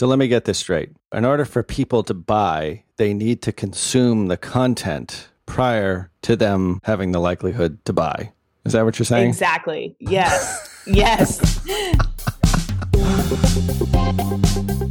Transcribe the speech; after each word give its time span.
So 0.00 0.06
let 0.06 0.18
me 0.18 0.28
get 0.28 0.46
this 0.46 0.56
straight. 0.56 0.92
In 1.12 1.26
order 1.26 1.44
for 1.44 1.62
people 1.62 2.02
to 2.04 2.14
buy, 2.14 2.84
they 2.96 3.12
need 3.12 3.42
to 3.42 3.52
consume 3.52 4.28
the 4.28 4.38
content 4.38 5.28
prior 5.44 6.10
to 6.22 6.36
them 6.36 6.80
having 6.84 7.12
the 7.12 7.20
likelihood 7.20 7.84
to 7.84 7.92
buy. 7.92 8.32
Is 8.64 8.72
that 8.72 8.86
what 8.86 8.98
you're 8.98 9.04
saying? 9.04 9.28
Exactly. 9.28 9.94
Yes. 10.00 10.82
yes. 10.86 11.60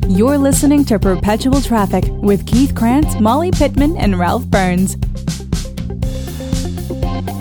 You're 0.07 0.37
listening 0.37 0.85
to 0.85 0.99
Perpetual 0.99 1.61
Traffic 1.61 2.03
with 2.09 2.45
Keith 2.45 2.75
Krance, 2.75 3.19
Molly 3.19 3.49
Pittman, 3.49 3.97
and 3.97 4.19
Ralph 4.19 4.45
Burns. 4.45 4.95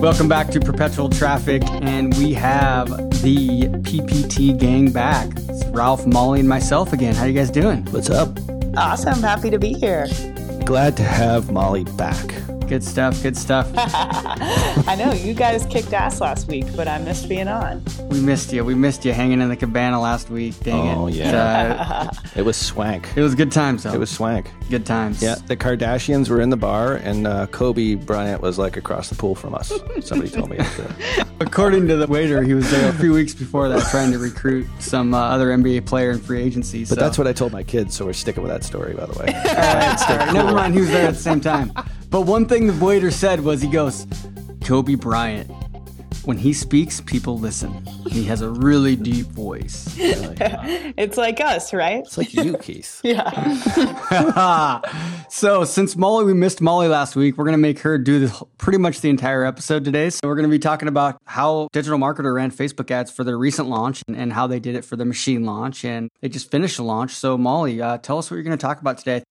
Welcome 0.01 0.29
back 0.29 0.49
to 0.49 0.61
Perpetual 0.61 1.09
Traffic, 1.09 1.63
and 1.83 2.17
we 2.19 2.33
have 2.35 2.89
the 3.23 3.69
PPT 3.83 4.59
gang 4.59 4.91
back. 4.91 5.29
It's 5.49 5.65
Ralph, 5.67 6.05
Molly, 6.07 6.41
and 6.41 6.49
myself 6.49 6.93
again. 6.93 7.15
How 7.15 7.25
you 7.25 7.33
guys 7.33 7.51
doing? 7.51 7.85
What's 7.93 8.11
up? 8.11 8.37
Awesome. 8.77 9.21
Happy 9.23 9.51
to 9.51 9.59
be 9.59 9.75
here. 9.75 10.09
Glad 10.65 10.97
to 10.97 11.03
have 11.05 11.53
Molly 11.53 11.85
back. 11.85 12.27
Good 12.69 12.83
stuff. 12.85 13.23
Good 13.23 13.37
stuff. 13.37 13.71
I 13.77 14.97
know 14.99 15.13
you 15.13 15.33
guys 15.33 15.65
kicked 15.67 15.93
ass 15.93 16.21
last 16.21 16.49
week, 16.49 16.67
but 16.77 16.89
I 16.89 16.99
missed 16.99 17.29
being 17.29 17.49
on. 17.49 17.83
We 18.11 18.21
missed 18.21 18.53
you. 18.53 18.65
We 18.65 18.75
missed 18.75 19.05
you 19.05 19.13
hanging 19.13 19.41
in 19.41 19.49
the 19.49 19.57
cabana 19.57 20.01
last 20.01 20.29
week. 20.29 20.59
Dang 20.61 20.75
Oh, 20.99 21.07
it. 21.07 21.13
Oh 21.13 21.17
yeah. 21.17 22.11
Uh, 22.11 22.11
It 22.37 22.43
was 22.43 22.57
swank. 22.57 23.09
it 23.17 23.23
was 23.23 23.35
good 23.35 23.53
times, 23.53 23.85
though. 23.85 23.93
It 23.95 23.99
was 23.99 24.11
swank. 24.11 24.51
Good 24.69 24.87
times. 24.87 25.23
Yeah, 25.23 25.37
the 25.47 25.57
Kardashians 25.57 26.29
were 26.29 26.41
in 26.41 26.51
the 26.51 26.57
bar, 26.57 26.97
and 26.97 27.27
uh, 27.27 27.47
Kobe 27.49 27.95
Bryant 27.95 28.41
was 28.43 28.59
like 28.59 28.77
across 28.77 29.09
the 29.09 29.15
pool 29.15 29.35
from 29.35 29.55
us. 29.55 29.73
Somebody 30.01 30.31
told 30.31 30.51
me. 30.51 30.59
According 31.41 31.89
to 31.89 31.97
the 31.97 32.07
waiter, 32.07 32.43
he 32.43 32.55
was 32.55 32.71
there 32.71 32.91
a 32.91 32.93
few 32.93 33.13
weeks 33.13 33.35
before 33.35 33.69
that 33.69 33.89
trying 33.91 34.13
to 34.13 34.19
recruit 34.19 34.67
some 34.79 35.15
uh, 35.15 35.19
other 35.19 35.49
NBA 35.49 35.87
player 35.87 36.11
in 36.11 36.19
free 36.19 36.43
agency. 36.43 36.85
But 36.85 36.99
that's 36.99 37.19
what 37.19 37.27
I 37.27 37.33
told 37.33 37.53
my 37.53 37.63
kids, 37.63 37.97
so 37.97 38.07
we're 38.07 38.13
sticking 38.13 38.43
with 38.43 38.53
that 38.53 38.65
story, 38.65 38.95
by 38.95 39.07
the 39.07 39.19
way. 39.19 39.27
All 39.35 39.55
right, 39.55 40.11
all 40.11 40.17
right, 40.17 40.33
never 40.33 40.53
mind. 40.53 40.75
He 40.75 40.81
was 40.81 40.91
there 40.91 41.09
at 41.09 41.15
the 41.15 41.21
same 41.21 41.41
time. 41.41 41.73
But 42.11 42.23
one 42.23 42.47
thing 42.47 42.67
the 42.67 42.85
waiter 42.85 43.11
said 43.11 43.41
was, 43.41 43.61
he 43.63 43.69
goes, 43.69 44.07
Kobe 44.65 44.95
Bryant. 44.95 45.51
When 46.29 46.37
he 46.37 46.53
speaks, 46.53 47.01
people 47.01 47.39
listen. 47.39 47.87
He 48.11 48.23
has 48.25 48.43
a 48.43 48.51
really 48.51 48.97
deep 48.97 49.29
voice. 49.29 49.97
It's 49.99 51.17
like 51.17 51.41
us, 51.41 51.73
right? 51.73 52.01
It's 52.01 52.19
like 52.19 52.35
you, 52.35 52.59
Keith. 52.59 53.01
Yeah. 53.05 54.83
so 55.31 55.65
since 55.65 55.97
Molly, 55.97 56.27
we 56.27 56.35
missed 56.35 56.61
Molly 56.61 56.87
last 56.87 57.17
week, 57.17 57.39
we're 57.39 57.47
gonna 57.47 57.57
make 57.57 57.79
her 57.79 57.97
do 57.97 58.21
this, 58.21 58.43
pretty 58.59 58.77
much 58.77 59.01
the 59.01 59.09
entire 59.09 59.43
episode 59.43 59.87
today. 59.87 60.11
So 60.11 60.21
we're 60.25 60.37
gonna 60.37 60.49
be 60.49 60.59
talking 60.59 60.89
about 60.89 61.17
how 61.25 61.69
Digital 61.73 61.99
Marketer 61.99 62.35
ran 62.35 62.51
Facebook 62.51 62.91
ads 62.91 63.11
for 63.11 63.25
their 63.25 63.39
recent 63.39 63.71
launch 63.71 64.03
and, 64.07 64.15
and 64.15 64.31
how 64.35 64.47
they 64.47 64.61
did 64.61 64.75
it 64.75 64.85
for 64.85 64.97
the 64.97 65.07
machine 65.07 65.47
launch, 65.47 65.83
and 65.83 66.11
they 66.21 66.29
just 66.29 66.51
finished 66.51 66.77
the 66.77 66.83
launch. 66.83 67.13
So 67.13 67.39
Molly, 67.39 67.81
uh, 67.81 67.97
tell 67.97 68.19
us 68.19 68.31
what 68.31 68.35
you're 68.35 68.45
gonna 68.45 68.59
talk 68.59 68.83
about 68.83 68.99
today. 68.99 69.23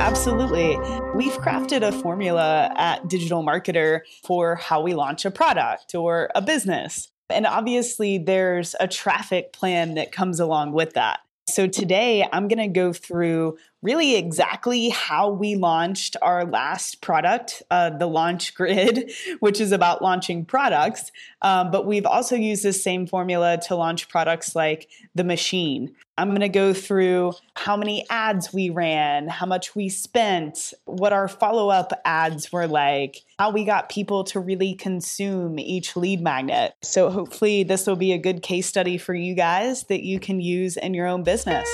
Absolutely. 0.00 0.78
We've 1.14 1.34
crafted 1.34 1.86
a 1.86 1.92
formula 1.92 2.72
at 2.74 3.06
Digital 3.06 3.44
Marketer 3.44 4.00
for 4.24 4.56
how 4.56 4.80
we 4.80 4.94
launch 4.94 5.26
a 5.26 5.30
product 5.30 5.94
or 5.94 6.30
a 6.34 6.40
business. 6.40 7.12
And 7.28 7.46
obviously, 7.46 8.16
there's 8.16 8.74
a 8.80 8.88
traffic 8.88 9.52
plan 9.52 9.94
that 9.94 10.10
comes 10.10 10.40
along 10.40 10.72
with 10.72 10.94
that. 10.94 11.20
So, 11.50 11.66
today 11.66 12.26
I'm 12.32 12.48
going 12.48 12.66
to 12.66 12.68
go 12.68 12.94
through 12.94 13.58
really 13.82 14.16
exactly 14.16 14.90
how 14.90 15.30
we 15.30 15.56
launched 15.56 16.16
our 16.20 16.44
last 16.44 17.00
product, 17.00 17.62
uh, 17.70 17.90
the 17.90 18.06
Launch 18.06 18.54
Grid, 18.54 19.10
which 19.40 19.60
is 19.60 19.72
about 19.72 20.02
launching 20.02 20.44
products. 20.44 21.10
Um, 21.42 21.70
but 21.70 21.86
we've 21.86 22.06
also 22.06 22.36
used 22.36 22.62
this 22.62 22.82
same 22.82 23.06
formula 23.06 23.58
to 23.68 23.76
launch 23.76 24.08
products 24.08 24.54
like 24.54 24.88
the 25.14 25.24
machine. 25.24 25.94
I'm 26.18 26.28
going 26.28 26.40
to 26.40 26.50
go 26.50 26.74
through 26.74 27.32
how 27.54 27.78
many 27.78 28.04
ads 28.10 28.52
we 28.52 28.68
ran, 28.68 29.28
how 29.28 29.46
much 29.46 29.74
we 29.74 29.88
spent, 29.88 30.74
what 30.84 31.14
our 31.14 31.28
follow 31.28 31.70
up 31.70 31.98
ads 32.04 32.52
were 32.52 32.66
like, 32.66 33.22
how 33.38 33.50
we 33.50 33.64
got 33.64 33.88
people 33.88 34.24
to 34.24 34.40
really 34.40 34.74
consume 34.74 35.58
each 35.58 35.96
lead 35.96 36.20
magnet. 36.20 36.74
So, 36.82 37.08
hopefully, 37.08 37.62
this 37.62 37.86
will 37.86 37.96
be 37.96 38.12
a 38.12 38.18
good 38.18 38.42
case 38.42 38.66
study 38.66 38.98
for 38.98 39.14
you 39.14 39.34
guys 39.34 39.84
that 39.84 40.02
you 40.02 40.20
can 40.20 40.42
use 40.42 40.76
in 40.76 40.92
your 40.92 41.06
own 41.06 41.22
business. 41.22 41.66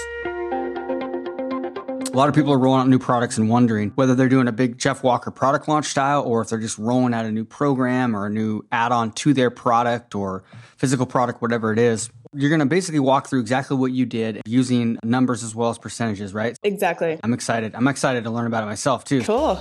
A 2.16 2.18
lot 2.18 2.30
of 2.30 2.34
people 2.34 2.50
are 2.50 2.58
rolling 2.58 2.80
out 2.80 2.88
new 2.88 2.98
products 2.98 3.36
and 3.36 3.50
wondering 3.50 3.90
whether 3.90 4.14
they're 4.14 4.30
doing 4.30 4.48
a 4.48 4.52
big 4.52 4.78
Jeff 4.78 5.02
Walker 5.02 5.30
product 5.30 5.68
launch 5.68 5.84
style 5.84 6.22
or 6.22 6.40
if 6.40 6.48
they're 6.48 6.58
just 6.58 6.78
rolling 6.78 7.12
out 7.12 7.26
a 7.26 7.30
new 7.30 7.44
program 7.44 8.16
or 8.16 8.24
a 8.24 8.30
new 8.30 8.62
add 8.72 8.90
on 8.90 9.12
to 9.12 9.34
their 9.34 9.50
product 9.50 10.14
or 10.14 10.42
physical 10.78 11.04
product, 11.04 11.42
whatever 11.42 11.74
it 11.74 11.78
is. 11.78 12.08
You're 12.32 12.48
going 12.48 12.60
to 12.60 12.64
basically 12.64 13.00
walk 13.00 13.26
through 13.26 13.40
exactly 13.40 13.76
what 13.76 13.92
you 13.92 14.06
did 14.06 14.40
using 14.46 14.98
numbers 15.04 15.44
as 15.44 15.54
well 15.54 15.68
as 15.68 15.76
percentages, 15.76 16.32
right? 16.32 16.58
Exactly. 16.62 17.20
I'm 17.22 17.34
excited. 17.34 17.74
I'm 17.74 17.86
excited 17.86 18.24
to 18.24 18.30
learn 18.30 18.46
about 18.46 18.62
it 18.62 18.66
myself 18.66 19.04
too. 19.04 19.20
Cool. 19.20 19.60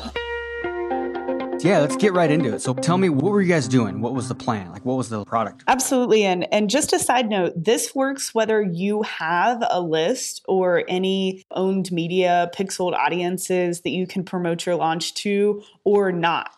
Yeah, 1.65 1.79
let's 1.79 1.95
get 1.95 2.13
right 2.13 2.29
into 2.29 2.53
it. 2.53 2.61
So 2.61 2.75
tell 2.75 2.97
me, 2.97 3.09
what 3.09 3.31
were 3.31 3.41
you 3.41 3.49
guys 3.49 3.67
doing? 3.67 3.99
What 3.99 4.13
was 4.13 4.29
the 4.29 4.35
plan? 4.35 4.71
Like, 4.71 4.85
what 4.85 4.97
was 4.97 5.09
the 5.09 5.25
product? 5.25 5.63
Absolutely. 5.67 6.23
And 6.23 6.51
and 6.53 6.69
just 6.69 6.93
a 6.93 6.99
side 6.99 7.27
note, 7.27 7.53
this 7.55 7.95
works 7.95 8.35
whether 8.35 8.61
you 8.61 9.01
have 9.01 9.63
a 9.69 9.81
list 9.81 10.43
or 10.47 10.83
any 10.87 11.43
owned 11.49 11.91
media 11.91 12.51
pixeled 12.55 12.93
audiences 12.93 13.81
that 13.81 13.89
you 13.89 14.05
can 14.05 14.23
promote 14.23 14.65
your 14.67 14.75
launch 14.75 15.15
to 15.15 15.63
or 15.83 16.11
not. 16.11 16.51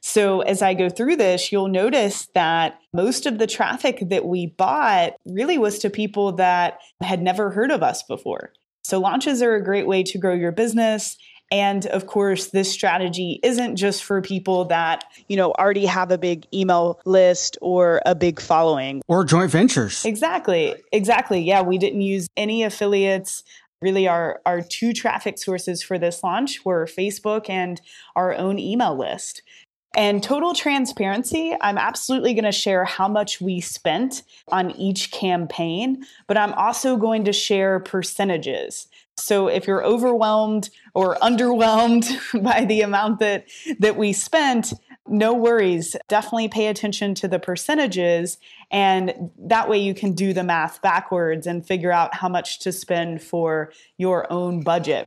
So 0.00 0.40
as 0.40 0.62
I 0.62 0.74
go 0.74 0.88
through 0.88 1.16
this, 1.16 1.52
you'll 1.52 1.68
notice 1.68 2.28
that 2.34 2.78
most 2.92 3.26
of 3.26 3.38
the 3.38 3.46
traffic 3.46 4.00
that 4.08 4.24
we 4.24 4.46
bought 4.46 5.14
really 5.26 5.58
was 5.58 5.78
to 5.80 5.90
people 5.90 6.32
that 6.32 6.78
had 7.02 7.22
never 7.22 7.50
heard 7.50 7.70
of 7.70 7.82
us 7.82 8.02
before. 8.02 8.52
So 8.82 9.00
launches 9.00 9.40
are 9.42 9.54
a 9.54 9.64
great 9.64 9.86
way 9.86 10.02
to 10.02 10.18
grow 10.18 10.34
your 10.34 10.52
business 10.52 11.16
and 11.50 11.86
of 11.86 12.06
course, 12.06 12.46
this 12.48 12.70
strategy 12.70 13.38
isn't 13.42 13.76
just 13.76 14.02
for 14.02 14.20
people 14.20 14.64
that, 14.66 15.04
you 15.28 15.36
know, 15.36 15.52
already 15.52 15.86
have 15.86 16.10
a 16.10 16.18
big 16.18 16.46
email 16.52 17.00
list 17.04 17.58
or 17.60 18.00
a 18.06 18.14
big 18.14 18.40
following. 18.40 19.02
Or 19.08 19.24
joint 19.24 19.50
ventures. 19.50 20.04
Exactly. 20.04 20.74
Exactly. 20.92 21.40
Yeah, 21.40 21.62
we 21.62 21.78
didn't 21.78 22.00
use 22.00 22.26
any 22.36 22.62
affiliates. 22.62 23.44
Really, 23.82 24.08
our, 24.08 24.40
our 24.46 24.62
two 24.62 24.92
traffic 24.92 25.38
sources 25.38 25.82
for 25.82 25.98
this 25.98 26.24
launch 26.24 26.64
were 26.64 26.86
Facebook 26.86 27.50
and 27.50 27.80
our 28.16 28.34
own 28.34 28.58
email 28.58 28.96
list. 28.96 29.42
And 29.96 30.22
total 30.22 30.54
transparency, 30.54 31.54
I'm 31.60 31.78
absolutely 31.78 32.34
going 32.34 32.44
to 32.44 32.52
share 32.52 32.84
how 32.84 33.06
much 33.06 33.40
we 33.40 33.60
spent 33.60 34.24
on 34.48 34.72
each 34.72 35.12
campaign, 35.12 36.04
but 36.26 36.36
I'm 36.36 36.52
also 36.54 36.96
going 36.96 37.24
to 37.26 37.32
share 37.32 37.78
percentages. 37.78 38.88
So 39.16 39.48
if 39.48 39.66
you're 39.66 39.84
overwhelmed 39.84 40.70
or 40.94 41.16
underwhelmed 41.16 42.08
by 42.42 42.64
the 42.64 42.82
amount 42.82 43.20
that 43.20 43.46
that 43.78 43.96
we 43.96 44.12
spent, 44.12 44.72
no 45.06 45.34
worries. 45.34 45.96
Definitely 46.08 46.48
pay 46.48 46.68
attention 46.68 47.14
to 47.16 47.28
the 47.28 47.38
percentages 47.38 48.38
and 48.70 49.30
that 49.38 49.68
way 49.68 49.78
you 49.78 49.94
can 49.94 50.12
do 50.12 50.32
the 50.32 50.42
math 50.42 50.80
backwards 50.82 51.46
and 51.46 51.66
figure 51.66 51.92
out 51.92 52.14
how 52.14 52.28
much 52.28 52.60
to 52.60 52.72
spend 52.72 53.22
for 53.22 53.72
your 53.98 54.30
own 54.32 54.62
budget. 54.62 55.06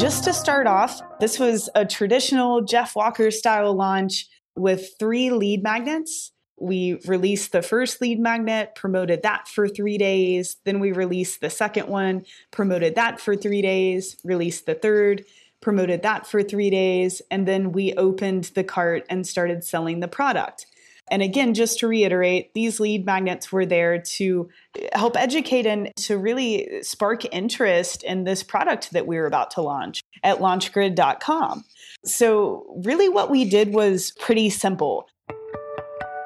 Just 0.00 0.24
to 0.24 0.32
start 0.32 0.66
off, 0.66 1.00
this 1.20 1.38
was 1.38 1.68
a 1.74 1.84
traditional 1.84 2.62
Jeff 2.62 2.96
Walker 2.96 3.30
style 3.30 3.74
launch 3.74 4.26
with 4.56 4.90
three 4.98 5.30
lead 5.30 5.62
magnets. 5.62 6.32
We 6.60 7.00
released 7.06 7.52
the 7.52 7.62
first 7.62 8.00
lead 8.00 8.20
magnet, 8.20 8.74
promoted 8.74 9.22
that 9.22 9.48
for 9.48 9.66
three 9.66 9.98
days. 9.98 10.56
Then 10.64 10.78
we 10.78 10.92
released 10.92 11.40
the 11.40 11.50
second 11.50 11.88
one, 11.88 12.24
promoted 12.50 12.94
that 12.96 13.18
for 13.18 13.34
three 13.34 13.62
days, 13.62 14.16
released 14.24 14.66
the 14.66 14.74
third, 14.74 15.24
promoted 15.60 16.02
that 16.02 16.26
for 16.26 16.42
three 16.42 16.70
days. 16.70 17.22
And 17.30 17.48
then 17.48 17.72
we 17.72 17.94
opened 17.94 18.44
the 18.54 18.64
cart 18.64 19.06
and 19.08 19.26
started 19.26 19.64
selling 19.64 20.00
the 20.00 20.08
product. 20.08 20.66
And 21.10 21.22
again, 21.22 21.54
just 21.54 21.80
to 21.80 21.88
reiterate, 21.88 22.54
these 22.54 22.78
lead 22.78 23.04
magnets 23.04 23.50
were 23.50 23.66
there 23.66 23.98
to 23.98 24.48
help 24.92 25.16
educate 25.16 25.66
and 25.66 25.90
to 25.96 26.16
really 26.16 26.82
spark 26.82 27.24
interest 27.34 28.04
in 28.04 28.24
this 28.24 28.44
product 28.44 28.92
that 28.92 29.06
we 29.08 29.16
were 29.16 29.26
about 29.26 29.50
to 29.52 29.60
launch 29.60 30.02
at 30.22 30.38
launchgrid.com. 30.38 31.64
So, 32.04 32.80
really, 32.84 33.08
what 33.08 33.30
we 33.30 33.44
did 33.44 33.74
was 33.74 34.12
pretty 34.20 34.50
simple. 34.50 35.08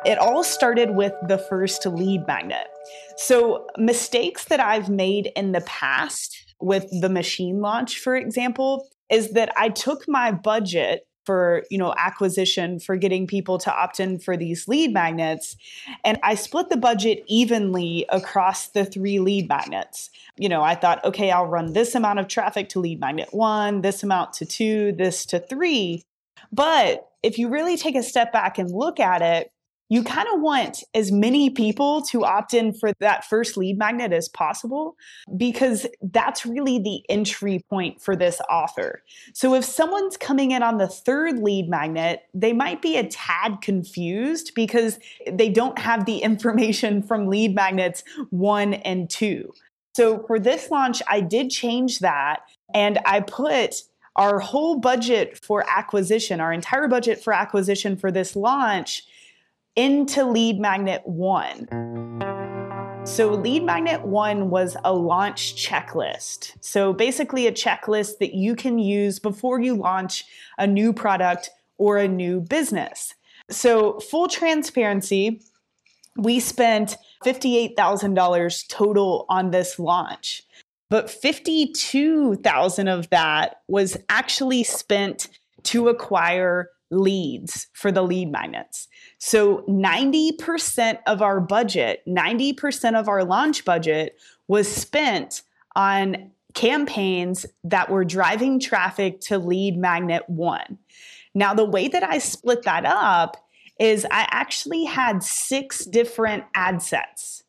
It 0.05 0.19
all 0.19 0.45
started 0.45 0.91
with 0.91 1.15
the 1.29 1.39
first 1.39 1.87
lead 1.87 2.27
magnet. 2.27 2.67
So, 3.17 3.67
mistakes 3.79 4.45
that 4.47 4.61
I've 4.61 4.89
made 4.89 5.33
in 5.37 5.53
the 5.53 5.63
past 5.63 6.55
with 6.61 6.87
the 7.01 7.09
machine 7.09 7.61
launch, 7.61 7.99
for 7.99 8.15
example, 8.15 8.87
is 9.11 9.31
that 9.31 9.53
I 9.57 9.69
took 9.71 10.07
my 10.09 10.31
budget 10.31 11.07
for 11.25 11.63
you 11.71 11.79
know 11.79 11.95
acquisition 11.97 12.79
for 12.79 12.97
getting 12.97 13.27
people 13.27 13.59
to 13.59 13.75
opt 13.75 13.99
in 13.99 14.19
for 14.19 14.37
these 14.37 14.69
lead 14.69 14.93
magnets 14.93 15.57
and 16.05 16.19
i 16.23 16.35
split 16.35 16.69
the 16.69 16.77
budget 16.77 17.25
evenly 17.27 18.05
across 18.11 18.69
the 18.69 18.85
three 18.85 19.19
lead 19.19 19.49
magnets 19.49 20.11
you 20.37 20.49
know 20.49 20.63
i 20.63 20.75
thought 20.75 21.03
okay 21.05 21.31
i'll 21.31 21.47
run 21.47 21.73
this 21.73 21.95
amount 21.95 22.19
of 22.19 22.29
traffic 22.29 22.69
to 22.69 22.79
lead 22.79 23.01
magnet 23.01 23.29
1 23.33 23.81
this 23.81 24.03
amount 24.03 24.33
to 24.35 24.45
2 24.45 24.93
this 24.93 25.25
to 25.27 25.39
3 25.39 26.03
but 26.53 27.09
if 27.23 27.39
you 27.39 27.49
really 27.49 27.77
take 27.77 27.97
a 27.97 28.03
step 28.03 28.33
back 28.33 28.59
and 28.59 28.71
look 28.71 29.01
at 29.01 29.23
it 29.23 29.51
you 29.89 30.03
kind 30.03 30.27
of 30.35 30.41
want 30.41 30.83
as 30.95 31.13
many 31.13 31.51
people 31.51 32.03
to 32.03 32.25
opt 32.25 32.55
in 32.55 32.73
for 32.73 32.93
that 33.01 33.25
first 33.25 33.57
lead 33.57 33.79
magnet 33.79 34.13
as 34.13 34.29
possible 34.29 34.97
because 35.37 35.87
that's 36.03 36.47
really 36.47 36.79
the 36.79 37.03
entry 37.09 37.63
point 37.69 38.01
for 38.01 38.17
this 38.17 38.41
offer. 38.49 39.03
So 39.35 39.55
if 39.55 39.65
someone's 39.65 40.17
coming 40.17 40.53
in 40.53 40.63
on 40.63 40.79
the 40.79 40.89
third 40.89 41.39
lead 41.39 41.69
magnet, 41.69 42.23
they 42.33 42.53
might 42.53 42.81
be 42.81 42.97
a 42.97 43.07
tad 43.07 43.61
confused 43.61 44.53
because 44.55 44.99
they 45.31 45.51
don't 45.51 45.79
have 45.79 46.07
the 46.07 46.19
information 46.19 47.03
from 47.03 47.29
lead 47.29 47.55
magnets 47.55 48.03
one 48.31 48.75
and 48.75 49.11
two. 49.11 49.53
So 49.95 50.25
for 50.27 50.39
this 50.39 50.71
launch, 50.71 51.03
I 51.09 51.21
did 51.21 51.51
change 51.51 52.01
that 52.01 52.41
and 52.73 52.99
I 53.05 53.21
put 53.21 53.83
our 54.17 54.39
whole 54.39 54.79
budget 54.79 55.39
for 55.45 55.65
acquisition, 55.69 56.41
our 56.41 56.53
entire 56.53 56.89
budget 56.89 57.23
for 57.23 57.33
acquisition 57.33 57.97
for 57.97 58.11
this 58.11 58.35
launch 58.35 59.05
into 59.77 60.25
Lead 60.25 60.59
Magnet 60.61 61.03
1. 61.05 61.69
So, 63.05 63.35
Lead 63.35 63.65
Magnet 63.65 64.03
1 64.03 64.49
was 64.49 64.77
a 64.83 64.95
launch 64.95 65.57
checklist. 65.57 66.53
So, 66.61 66.93
basically, 66.93 67.47
a 67.47 67.53
checklist 67.53 68.19
that 68.19 68.35
you 68.35 68.57
can 68.57 68.79
use 68.79 69.19
before 69.19 69.61
you 69.61 69.75
launch 69.75 70.25
a 70.57 70.67
new 70.67 70.93
product 70.93 71.51
or 71.77 71.99
a 71.99 72.09
new 72.09 72.41
business. 72.41 73.15
So, 73.51 74.01
full 74.01 74.27
transparency, 74.29 75.43
we 76.17 76.41
spent 76.41 76.97
$58,000 77.25 78.69
total 78.69 79.27
on 79.29 79.51
this 79.51 79.79
launch. 79.79 80.43
But 80.89 81.11
52,000 81.11 82.89
of 82.89 83.11
that 83.11 83.63
was 83.69 83.97
actually 84.09 84.63
spent 84.63 85.29
to 85.65 85.89
acquire 85.89 86.71
leads 86.95 87.69
for 87.73 87.93
the 87.93 88.03
lead 88.03 88.31
magnets. 88.31 88.89
So 89.19 89.59
90% 89.69 90.99
of 91.07 91.23
our 91.23 91.41
budget, 91.41 92.03
90% 92.09 92.99
of 92.99 93.09
our 93.09 93.25
launch 93.25 93.65
budget 93.65 94.17
was 94.49 94.69
spent 94.69 95.43
on 95.77 96.31
campaigns 96.55 97.45
that 97.65 97.91
were 97.91 98.05
driving 98.05 98.61
traffic 98.61 99.21
to 99.21 99.39
lead 99.39 99.77
magnet 99.77 100.23
one. 100.29 100.79
Now, 101.35 101.53
the 101.53 101.65
way 101.65 101.89
that 101.89 102.05
I 102.05 102.19
split 102.19 102.63
that 102.63 102.87
up 102.87 103.37
is 103.81 104.07
I 104.11 104.29
actually 104.31 104.85
had 104.85 105.23
six 105.23 105.85
different 105.85 106.45
ad 106.55 106.81
sets. 106.81 107.43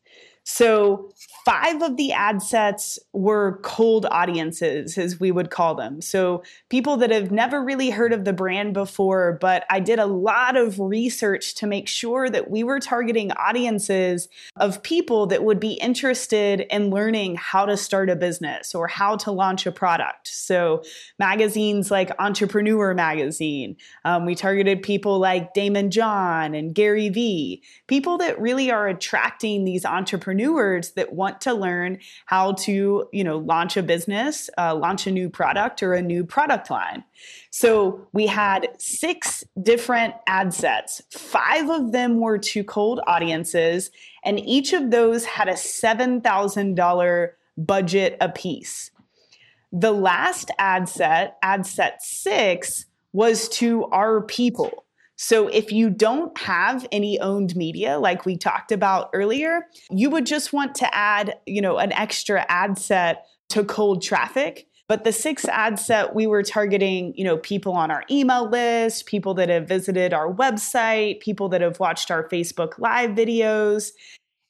So 0.44 1.12
five 1.46 1.84
of 1.84 1.96
the 1.96 2.12
ad 2.12 2.42
sets 2.42 2.98
were 3.14 3.60
cold 3.62 4.08
audiences, 4.10 4.98
as 4.98 5.20
we 5.20 5.32
would 5.32 5.52
call 5.52 5.76
them. 5.76 6.02
So, 6.02 6.44
people 6.70 6.98
that 6.98 7.12
have 7.12 7.32
never 7.32 7.64
really 7.64 7.92
heard 7.92 8.12
of 8.12 8.26
the 8.26 8.34
brand 8.34 8.74
before, 8.74 9.38
but 9.40 9.64
I 9.70 9.80
did 9.80 10.00
a 10.00 10.08
lot 10.08 10.58
of 10.58 10.80
research 10.80 11.54
to 11.56 11.68
make 11.68 11.88
sure 11.88 12.30
that 12.30 12.50
we 12.50 12.64
were 12.64 12.80
targeting 12.80 13.32
audiences 13.34 14.28
of 14.56 14.82
people 14.82 15.28
that 15.28 15.44
would 15.44 15.60
be 15.60 15.74
interested 15.74 16.62
in 16.72 16.90
learning 16.90 17.36
how 17.36 17.68
to 17.68 17.78
start 17.78 18.10
a 18.10 18.16
business 18.16 18.74
or 18.74 18.88
how 18.88 19.16
to 19.18 19.32
launch 19.32 19.68
a 19.68 19.72
product. 19.72 20.28
So, 20.28 20.84
magazines 21.20 21.92
like 21.92 22.10
Entrepreneur 22.18 22.96
Magazine, 22.96 23.78
um, 24.04 24.26
we 24.26 24.34
targeted 24.34 24.82
people 24.82 25.20
like 25.20 25.54
Daymond 25.54 25.90
John 25.90 26.56
and 26.56 26.74
Gary 26.74 27.10
Vee, 27.10 27.62
people 27.86 28.18
that 28.18 28.42
really 28.42 28.72
are 28.72 28.88
attracting 28.88 29.64
these 29.64 29.86
entrepreneurs 29.86 30.92
that 30.94 31.14
want 31.14 31.35
want 31.36 31.42
to 31.42 31.54
learn 31.54 32.00
how 32.26 32.54
to, 32.54 33.08
you 33.12 33.24
know, 33.24 33.38
launch 33.38 33.78
a 33.78 33.84
business, 33.84 34.50
uh, 34.58 34.74
launch 34.74 35.08
a 35.08 35.12
new 35.12 35.30
product 35.30 35.84
or 35.84 35.94
a 35.94 36.02
new 36.02 36.24
product 36.24 36.70
line. 36.70 37.04
So 37.52 38.08
we 38.14 38.28
had 38.28 38.68
six 38.78 39.44
different 39.62 40.14
ad 40.28 40.54
sets. 40.54 41.02
Five 41.12 41.70
of 41.70 41.92
them 41.92 42.20
were 42.20 42.38
to 42.38 42.64
cold 42.64 43.02
audiences, 43.08 43.92
and 44.24 44.40
each 44.40 44.74
of 44.74 44.92
those 44.92 45.26
had 45.26 45.50
a 45.50 45.54
$7,000 45.54 47.30
budget 47.58 48.18
apiece. 48.22 48.92
The 49.72 49.92
last 49.92 50.52
ad 50.58 50.88
set, 50.88 51.38
ad 51.42 51.66
set 51.66 52.02
six, 52.02 52.86
was 53.12 53.50
to 53.50 53.86
our 53.86 54.22
people. 54.22 54.85
So 55.18 55.48
if 55.48 55.72
you 55.72 55.90
don't 55.90 56.38
have 56.38 56.86
any 56.92 57.20
owned 57.20 57.56
media 57.56 58.00
like 58.00 58.26
we 58.26 58.38
talked 58.38 58.72
about 58.72 59.10
earlier, 59.14 59.68
you 59.90 60.10
would 60.10 60.26
just 60.26 60.52
want 60.52 60.76
to 60.76 60.94
add, 60.94 61.36
you 61.46 61.62
know, 61.62 61.78
an 61.78 61.94
extra 61.94 62.46
ad 62.50 62.78
set 62.78 63.26
to 63.50 63.64
cold 63.64 64.02
traffic. 64.02 64.68
But 64.88 65.04
the 65.04 65.12
six 65.12 65.46
ad 65.46 65.80
set, 65.80 66.14
we 66.14 66.28
were 66.28 66.44
targeting, 66.44 67.14
you 67.16 67.24
know, 67.24 67.38
people 67.38 67.74
on 67.74 67.90
our 67.90 68.04
email 68.12 68.48
list, 68.48 69.08
people 69.08 69.34
that 69.36 69.50
have 69.50 69.68
visited 69.68 70.14
our 70.14 70.32
website, 70.32 71.22
people 71.22 71.50
that 71.50 71.62
have 71.62 71.80
watched 71.80 72.12
our 72.12 72.30
Facebook 72.30 72.78
live 72.78 73.12
videos. 73.12 73.90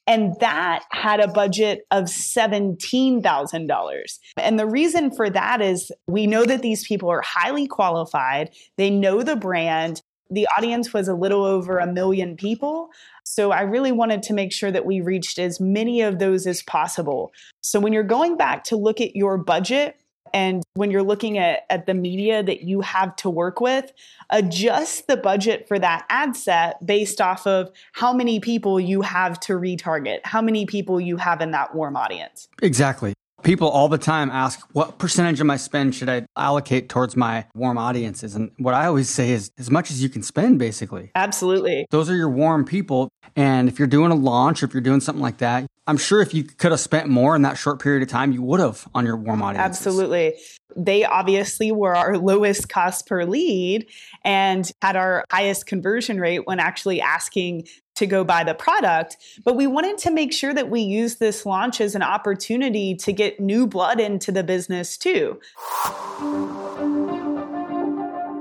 And 0.08 0.36
that 0.38 0.84
had 0.92 1.18
a 1.18 1.26
budget 1.26 1.84
of 1.90 2.04
$17,000. 2.04 4.18
And 4.36 4.58
the 4.58 4.66
reason 4.66 5.10
for 5.10 5.28
that 5.30 5.60
is 5.60 5.90
we 6.06 6.28
know 6.28 6.44
that 6.44 6.62
these 6.62 6.86
people 6.86 7.10
are 7.10 7.22
highly 7.22 7.66
qualified. 7.66 8.50
They 8.76 8.88
know 8.88 9.24
the 9.24 9.34
brand 9.34 10.02
the 10.30 10.48
audience 10.56 10.92
was 10.92 11.08
a 11.08 11.14
little 11.14 11.44
over 11.44 11.78
a 11.78 11.86
million 11.86 12.36
people. 12.36 12.90
So 13.24 13.50
I 13.50 13.62
really 13.62 13.92
wanted 13.92 14.22
to 14.24 14.32
make 14.32 14.52
sure 14.52 14.70
that 14.70 14.84
we 14.84 15.00
reached 15.00 15.38
as 15.38 15.60
many 15.60 16.00
of 16.00 16.18
those 16.18 16.46
as 16.46 16.62
possible. 16.62 17.32
So 17.62 17.80
when 17.80 17.92
you're 17.92 18.02
going 18.02 18.36
back 18.36 18.64
to 18.64 18.76
look 18.76 19.00
at 19.00 19.16
your 19.16 19.36
budget, 19.38 19.98
and 20.34 20.62
when 20.74 20.90
you're 20.90 21.02
looking 21.02 21.38
at, 21.38 21.64
at 21.70 21.86
the 21.86 21.94
media 21.94 22.42
that 22.42 22.62
you 22.62 22.80
have 22.82 23.16
to 23.16 23.30
work 23.30 23.60
with, 23.60 23.92
adjust 24.30 25.06
the 25.06 25.16
budget 25.16 25.66
for 25.68 25.78
that 25.78 26.04
ad 26.10 26.36
set 26.36 26.84
based 26.84 27.20
off 27.20 27.46
of 27.46 27.70
how 27.92 28.12
many 28.12 28.40
people 28.40 28.78
you 28.78 29.02
have 29.02 29.40
to 29.40 29.54
retarget, 29.54 30.18
how 30.24 30.42
many 30.42 30.66
people 30.66 31.00
you 31.00 31.16
have 31.16 31.40
in 31.40 31.52
that 31.52 31.74
warm 31.74 31.96
audience. 31.96 32.48
Exactly. 32.60 33.14
People 33.46 33.68
all 33.68 33.88
the 33.88 33.96
time 33.96 34.28
ask, 34.28 34.60
what 34.72 34.98
percentage 34.98 35.38
of 35.38 35.46
my 35.46 35.56
spend 35.56 35.94
should 35.94 36.08
I 36.08 36.26
allocate 36.36 36.88
towards 36.88 37.14
my 37.14 37.46
warm 37.54 37.78
audiences? 37.78 38.34
And 38.34 38.50
what 38.58 38.74
I 38.74 38.86
always 38.86 39.08
say 39.08 39.30
is 39.30 39.52
as 39.56 39.70
much 39.70 39.92
as 39.92 40.02
you 40.02 40.08
can 40.08 40.24
spend, 40.24 40.58
basically. 40.58 41.12
Absolutely. 41.14 41.86
Those 41.90 42.10
are 42.10 42.16
your 42.16 42.28
warm 42.28 42.64
people. 42.64 43.08
And 43.36 43.68
if 43.68 43.78
you're 43.78 43.86
doing 43.86 44.10
a 44.10 44.16
launch 44.16 44.64
or 44.64 44.66
if 44.66 44.74
you're 44.74 44.80
doing 44.80 44.98
something 44.98 45.22
like 45.22 45.38
that, 45.38 45.64
I'm 45.86 45.96
sure 45.96 46.20
if 46.20 46.34
you 46.34 46.42
could 46.42 46.72
have 46.72 46.80
spent 46.80 47.08
more 47.08 47.36
in 47.36 47.42
that 47.42 47.56
short 47.56 47.80
period 47.80 48.02
of 48.02 48.08
time, 48.08 48.32
you 48.32 48.42
would 48.42 48.58
have 48.58 48.88
on 48.96 49.06
your 49.06 49.16
warm 49.16 49.40
audience. 49.42 49.64
Absolutely. 49.64 50.34
They 50.74 51.04
obviously 51.04 51.70
were 51.70 51.94
our 51.94 52.18
lowest 52.18 52.68
cost 52.68 53.06
per 53.06 53.24
lead 53.24 53.86
and 54.24 54.68
had 54.82 54.96
our 54.96 55.24
highest 55.30 55.66
conversion 55.66 56.18
rate 56.18 56.48
when 56.48 56.58
actually 56.58 57.00
asking 57.00 57.68
to 57.96 58.06
go 58.06 58.24
buy 58.24 58.44
the 58.44 58.54
product. 58.54 59.16
But 59.44 59.56
we 59.56 59.66
wanted 59.66 59.98
to 59.98 60.10
make 60.10 60.32
sure 60.32 60.54
that 60.54 60.70
we 60.70 60.80
use 60.80 61.16
this 61.16 61.44
launch 61.44 61.80
as 61.80 61.94
an 61.94 62.02
opportunity 62.02 62.94
to 62.96 63.12
get 63.12 63.40
new 63.40 63.66
blood 63.66 64.00
into 64.00 64.30
the 64.30 64.44
business 64.44 64.96
too. 64.96 65.40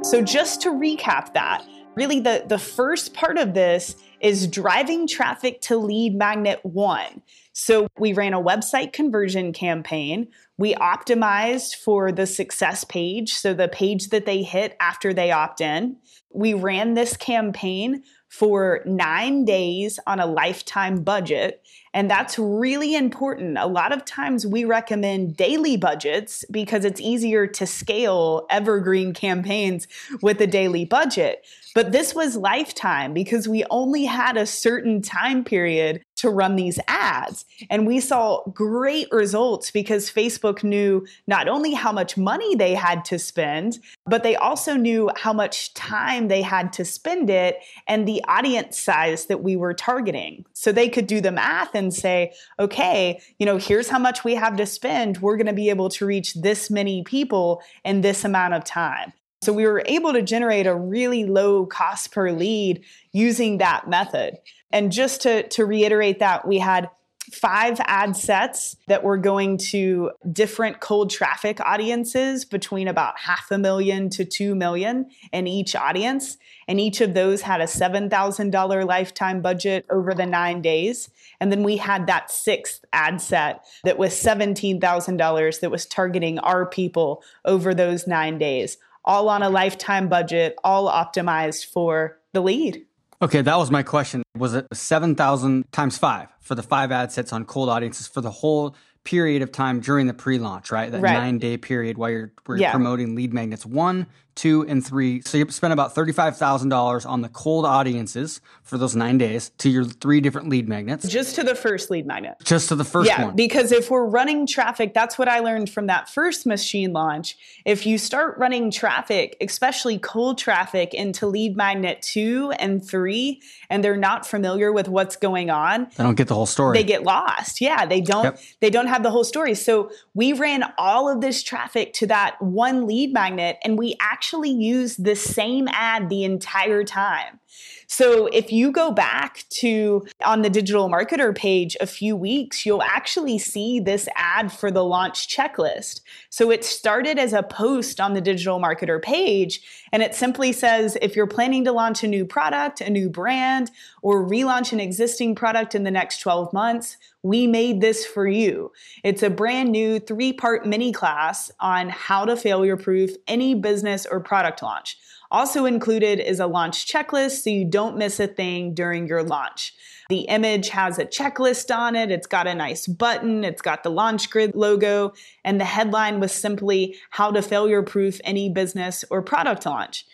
So, 0.04 0.22
just 0.22 0.62
to 0.62 0.70
recap 0.70 1.34
that, 1.34 1.66
really 1.96 2.20
the, 2.20 2.46
the 2.48 2.60
first 2.60 3.14
part 3.14 3.38
of 3.38 3.54
this 3.54 3.96
is 4.20 4.48
driving 4.48 5.08
traffic 5.08 5.62
to 5.62 5.78
lead 5.78 6.16
magnet 6.16 6.60
one. 6.64 7.22
So, 7.54 7.88
we 7.98 8.14
ran 8.14 8.34
a 8.34 8.42
website 8.42 8.94
conversion 8.94 9.52
campaign. 9.52 10.28
We 10.58 10.74
optimized 10.76 11.76
for 11.76 12.12
the 12.12 12.26
success 12.26 12.84
page, 12.84 13.34
so 13.34 13.54
the 13.54 13.68
page 13.68 14.10
that 14.10 14.26
they 14.26 14.42
hit 14.44 14.78
after 14.80 15.14
they 15.14 15.32
opt 15.32 15.62
in. 15.62 15.98
We 16.34 16.54
ran 16.54 16.94
this 16.94 17.18
campaign 17.18 18.04
for 18.30 18.82
nine 18.86 19.46
days 19.46 19.98
on 20.08 20.20
a 20.20 20.26
lifetime 20.26 21.04
budget. 21.04 21.66
And 21.94 22.12
that's 22.12 22.38
really 22.38 22.94
important. 22.94 23.58
A 23.58 23.68
lot 23.68 23.94
of 23.94 24.04
times 24.04 24.46
we 24.46 24.66
recommend 24.66 25.38
daily 25.38 25.78
budgets 25.78 26.44
because 26.52 26.84
it's 26.84 27.00
easier 27.00 27.48
to 27.48 27.66
scale 27.66 28.46
evergreen 28.50 29.14
campaigns 29.14 29.88
with 30.22 30.42
a 30.42 30.48
daily 30.48 30.84
budget. 30.84 31.46
But 31.74 31.94
this 31.94 32.14
was 32.14 32.36
lifetime 32.36 33.14
because 33.14 33.48
we 33.48 33.64
only 33.70 34.04
had 34.04 34.36
a 34.36 34.46
certain 34.46 35.02
time 35.02 35.46
period 35.46 36.04
to 36.18 36.30
run 36.30 36.58
these 36.58 36.80
ads. 36.88 37.46
And 37.70 37.88
we 37.88 38.02
saw 38.02 38.44
great 38.54 39.08
results 39.12 39.72
because 39.72 40.12
Facebook 40.12 40.45
knew 40.64 41.06
not 41.28 41.48
only 41.48 41.74
how 41.74 41.92
much 41.92 42.18
money 42.18 42.56
they 42.56 42.74
had 42.74 43.04
to 43.06 43.20
spend, 43.20 43.80
but 44.06 44.24
they 44.24 44.36
also 44.36 44.75
knew 44.75 45.10
how 45.16 45.34
much 45.34 45.74
time 45.74 46.28
they 46.28 46.42
had 46.42 46.72
to 46.74 46.86
spend 46.86 47.30
it 47.30 47.60
and 47.88 48.08
the 48.08 48.24
audience 48.28 48.80
size 48.80 49.25
that 49.25 49.44
we 49.44 49.56
were 49.56 49.74
targeting. 49.74 50.46
So 50.54 50.72
they 50.72 50.90
could 50.90 51.08
do 51.08 51.22
the 51.22 51.32
math 51.32 51.75
and 51.75 51.94
say, 51.94 52.34
okay, 52.60 53.22
you 53.40 53.46
know, 53.46 53.58
here's 53.58 53.90
how 53.90 54.00
much 54.00 54.24
we 54.24 54.36
have 54.36 54.58
to 54.58 54.66
spend. 54.66 55.18
We're 55.18 55.38
going 55.38 55.46
to 55.48 55.54
be 55.54 55.70
able 55.70 55.90
to 55.90 56.06
reach 56.06 56.34
this 56.36 56.70
many 56.70 57.04
people 57.04 57.62
in 57.84 58.02
this 58.02 58.24
amount 58.24 58.54
of 58.54 58.64
time. 58.64 59.14
So 59.42 59.54
we 59.54 59.68
were 59.68 59.84
able 59.86 60.12
to 60.14 60.24
generate 60.24 60.66
a 60.66 60.75
really 60.75 61.25
low 61.25 61.68
cost 61.68 62.12
per 62.12 62.32
lead 62.32 62.84
using 63.12 63.60
that 63.60 63.88
method. 63.88 64.40
And 64.72 64.92
just 64.92 65.22
to, 65.22 65.48
to 65.50 65.66
reiterate 65.66 66.20
that, 66.20 66.48
we 66.48 66.58
had 66.58 66.90
five 67.32 67.79
ad 67.86 68.15
sets 68.15 68.75
that 68.88 69.03
were 69.03 69.17
going 69.17 69.58
to 69.58 70.12
different 70.32 70.79
cold 70.79 71.10
traffic 71.10 71.60
audiences 71.60 72.46
between 72.46 72.88
about 72.88 73.20
half 73.20 73.50
a 73.51 73.58
million 73.58 74.10
to 74.10 74.25
two 74.25 74.55
million 74.55 75.10
in 75.32 75.48
each 75.48 75.75
audience. 75.75 76.38
And 76.67 76.79
each 76.79 77.01
of 77.01 77.13
those 77.13 77.41
had 77.41 77.62
a 77.62 77.65
$7,000 77.65 78.86
lifetime 78.86 79.41
budget 79.41 79.86
over 79.89 80.13
the 80.13 80.25
nine 80.25 80.62
days. 80.62 81.10
And 81.39 81.51
then 81.51 81.63
we 81.63 81.77
had 81.77 82.08
that 82.08 82.32
sixth 82.32 82.84
ad 82.94 83.22
set 83.22 83.65
that 83.84 83.98
was 83.98 84.13
$17,000 84.13 85.60
that 85.60 85.72
was 85.72 85.86
targeting 85.86 86.39
our 86.39 86.65
people 86.65 87.24
over 87.44 87.74
those 87.74 88.08
nine 88.08 88.38
days, 88.38 88.77
all 89.03 89.29
on 89.29 89.44
a 89.44 89.50
lifetime 89.50 90.10
budget, 90.10 90.55
all 90.63 90.89
optimized 90.89 91.65
for 91.72 92.20
the 92.34 92.41
lead. 92.41 92.86
Okay, 93.25 93.41
that 93.41 93.58
was 93.58 93.72
my 93.72 93.82
question. 93.82 94.22
Was 94.38 94.53
it 94.53 94.67
7,000 94.72 95.72
times 95.72 95.98
five 95.98 96.27
for 96.41 96.53
the 96.53 96.62
five 96.62 96.91
ad 96.91 97.12
sets 97.12 97.34
on 97.34 97.44
cold 97.44 97.70
audiences 97.70 98.05
for 98.05 98.22
the 98.22 98.29
whole 98.29 98.75
period 99.03 99.41
of 99.41 99.51
time 99.51 99.79
during 99.79 100.05
the 100.05 100.13
pre-launch, 100.13 100.72
right? 100.72 100.91
That 100.91 101.01
Right. 101.01 101.13
nine 101.13 101.39
day 101.39 101.58
period 101.58 101.98
while 101.98 102.12
you're, 102.12 102.32
where 102.46 102.58
you're 102.58 102.62
Yeah. 102.67 102.72
promoting 102.72 103.15
lead 103.15 103.34
magnets 103.34 103.65
one, 103.65 104.05
two, 104.36 104.65
and 104.68 104.86
three. 104.86 105.22
So 105.22 105.38
you 105.38 105.50
spent 105.50 105.74
about 105.74 105.96
thirty-five 105.96 106.38
thousand 106.38 106.70
dollars 106.70 107.06
on 107.06 107.22
the 107.22 107.30
cold 107.30 107.65
audiences 107.65 108.42
for 108.63 108.77
those 108.77 108.96
nine 108.96 109.18
days 109.18 109.51
to 109.60 109.70
your 109.70 109.86
three 109.86 110.20
different 110.22 110.50
lead 110.50 110.68
magnets, 110.68 111.08
Just 111.08 111.36
to 111.36 111.44
the 111.44 111.56
first 111.56 111.89
lead 111.89 112.06
magnet. 112.06 112.36
just 112.44 112.70
to 112.70 112.75
the 112.75 112.84
first 112.84 113.08
yeah, 113.08 113.25
one. 113.25 113.36
because 113.36 113.72
if 113.72 113.89
we're 113.92 114.06
running 114.06 114.46
traffic, 114.48 114.94
that's 114.94 115.18
what 115.18 115.27
I 115.27 115.39
learned 115.39 115.70
from 115.70 115.88
that 115.88 116.10
first 116.10 116.46
machine 116.46 116.92
launch. 116.94 117.38
If 117.65 117.86
you 117.86 117.98
start 117.98 118.38
running 118.38 118.72
traffic, 118.72 119.38
especially 119.39 119.98
cold 120.00 120.38
traffic, 120.38 120.94
into 120.94 121.27
lead 121.27 121.56
magnet 121.56 122.01
two 122.01 122.51
and 122.60 122.84
three, 122.86 123.42
and 123.70 123.84
they're 123.84 123.96
not 123.98 124.25
familiar 124.27 124.72
with 124.74 124.88
what's 124.88 125.15
going 125.15 125.50
on, 125.50 125.88
they 125.96 126.04
don't 126.04 126.15
get 126.15 126.27
the 126.27 126.36
whole 126.36 126.46
story. 126.46 126.77
they 126.77 126.84
get 126.84 127.04
lost. 127.04 127.62
Yeah, 127.62 127.86
they 127.86 128.01
don't 128.01 128.24
Yep. 128.25 128.39
they 128.62 128.70
don't 128.70 128.88
have 128.88 129.04
the 129.04 129.12
whole 129.12 129.24
story. 129.24 129.54
So 129.56 129.92
we 130.13 130.34
ran 130.34 130.63
all 130.77 131.08
of 131.08 131.22
this 131.22 131.44
traffic 131.44 131.94
to 131.94 132.08
that 132.08 132.42
one 132.42 132.88
lead 132.88 133.13
magnet 133.13 133.58
and 133.63 133.77
we 133.77 133.96
actually 134.00 134.25
used 134.34 135.03
the 135.03 135.15
same 135.15 135.67
ad 135.72 136.10
the 136.10 136.24
entire 136.24 136.84
time. 136.84 137.39
So 137.88 138.27
if 138.27 138.51
you 138.51 138.72
go 138.72 138.92
back 138.92 139.44
to 139.51 140.06
on 140.24 140.42
the 140.42 140.50
digital 140.50 140.89
marketer 140.89 141.36
page 141.36 141.77
a 141.80 141.88
few 141.88 142.15
weeks, 142.15 142.65
you'll 142.65 142.84
actually 142.84 143.38
see 143.38 143.80
this 143.80 144.08
ad 144.15 144.51
for 144.51 144.72
the 144.72 144.84
launch 144.84 145.27
checklist. 145.27 146.01
So 146.30 146.51
it 146.51 146.63
started 146.63 147.20
as 147.20 147.34
a 147.34 147.44
post 147.44 148.00
on 148.00 148.13
the 148.13 148.22
digital 148.22 148.60
marketer 148.60 149.01
page 149.01 149.62
and 149.92 150.01
it 150.04 150.15
simply 150.15 150.51
says 150.51 150.98
if 151.01 151.15
you're 151.15 151.27
planning 151.27 151.63
to 151.65 151.72
launch 151.72 152.04
a 152.04 152.08
new 152.08 152.25
product, 152.25 152.82
a 152.82 152.89
new 152.89 153.10
brand, 153.10 153.72
or 154.01 154.27
relaunch 154.27 154.74
an 154.74 154.80
existing 154.80 155.36
product 155.36 155.75
in 155.75 155.84
the 155.84 155.92
next 155.92 156.20
12 156.20 156.51
months, 156.54 156.98
we 157.24 157.48
made 157.48 157.82
this 157.82 158.06
for 158.06 158.27
you. 158.27 158.72
It's 159.04 159.24
a 159.24 159.30
brand 159.30 159.72
new 159.72 160.00
three 160.00 160.34
part 160.34 160.65
mini 160.65 160.92
class 160.92 161.51
on 161.60 161.89
how 161.89 162.25
to 162.25 162.36
failure 162.36 162.77
proof 162.77 163.12
any 163.27 163.56
business 163.56 164.06
or 164.06 164.20
product 164.20 164.62
launch. 164.62 164.98
Also 165.36 165.65
included 165.65 166.22
is 166.22 166.39
a 166.39 166.48
launch 166.48 166.88
checklist 166.89 167.44
so 167.44 167.50
you 167.50 167.65
don't 167.65 167.98
miss 167.98 168.22
a 168.22 168.27
thing 168.27 168.74
during 168.74 169.06
your 169.06 169.22
launch. 169.22 169.74
The 170.08 170.22
image 170.22 170.70
has 170.70 170.98
a 170.98 171.04
checklist 171.04 171.75
on 171.75 171.94
it. 171.94 172.10
It's 172.10 172.25
got 172.25 172.48
a 172.48 172.56
nice 172.56 172.88
button. 172.88 173.44
It's 173.44 173.62
got 173.62 173.84
the 173.84 173.92
launch 173.92 174.30
grid 174.30 174.56
logo. 174.56 175.12
And 175.44 175.60
the 175.60 175.65
headline 175.65 176.22
was 176.22 176.32
simply 176.32 176.96
how 177.10 177.32
to 177.32 177.42
failure 177.42 177.84
proof 177.84 178.22
any 178.24 178.50
business 178.50 179.04
or 179.10 179.22
product 179.22 179.65
launch. 179.65 180.06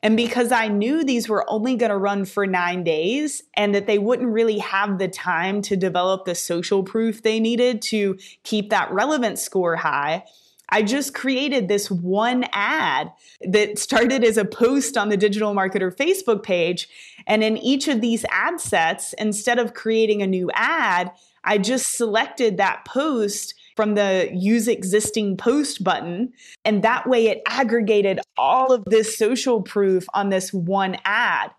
And 0.00 0.16
because 0.16 0.52
I 0.52 0.68
knew 0.68 1.02
these 1.02 1.28
were 1.28 1.44
only 1.50 1.74
going 1.74 1.90
to 1.90 1.98
run 1.98 2.24
for 2.24 2.46
nine 2.46 2.84
days 2.84 3.42
and 3.54 3.74
that 3.74 3.88
they 3.88 3.98
wouldn't 3.98 4.32
really 4.32 4.58
have 4.58 5.00
the 5.00 5.08
time 5.08 5.60
to 5.62 5.74
develop 5.74 6.24
the 6.24 6.36
social 6.36 6.84
proof 6.84 7.24
they 7.24 7.40
needed 7.40 7.82
to 7.82 8.16
keep 8.44 8.70
that 8.70 8.92
relevance 8.92 9.42
score 9.42 9.74
high, 9.74 10.22
I 10.70 10.82
just 10.82 11.14
created 11.14 11.68
this 11.68 11.90
one 11.90 12.44
ad 12.52 13.12
that 13.40 13.78
started 13.78 14.22
as 14.24 14.36
a 14.36 14.44
post 14.44 14.96
on 14.96 15.08
the 15.08 15.16
Digital 15.16 15.54
Marketer 15.54 15.94
Facebook 15.94 16.42
page. 16.42 16.88
And 17.26 17.42
in 17.42 17.56
each 17.56 17.88
of 17.88 18.00
these 18.00 18.24
ad 18.30 18.60
sets, 18.60 19.14
instead 19.14 19.58
of 19.58 19.74
creating 19.74 20.22
a 20.22 20.26
new 20.26 20.50
ad, 20.54 21.10
I 21.44 21.58
just 21.58 21.92
selected 21.92 22.58
that 22.58 22.84
post 22.84 23.54
from 23.76 23.94
the 23.94 24.28
use 24.34 24.66
existing 24.68 25.36
post 25.36 25.84
button. 25.84 26.32
And 26.64 26.82
that 26.82 27.06
way 27.06 27.28
it 27.28 27.42
aggregated 27.46 28.20
all 28.36 28.72
of 28.72 28.84
this 28.86 29.16
social 29.16 29.62
proof 29.62 30.04
on 30.14 30.30
this 30.30 30.52
one 30.52 30.98
ad. 31.04 31.52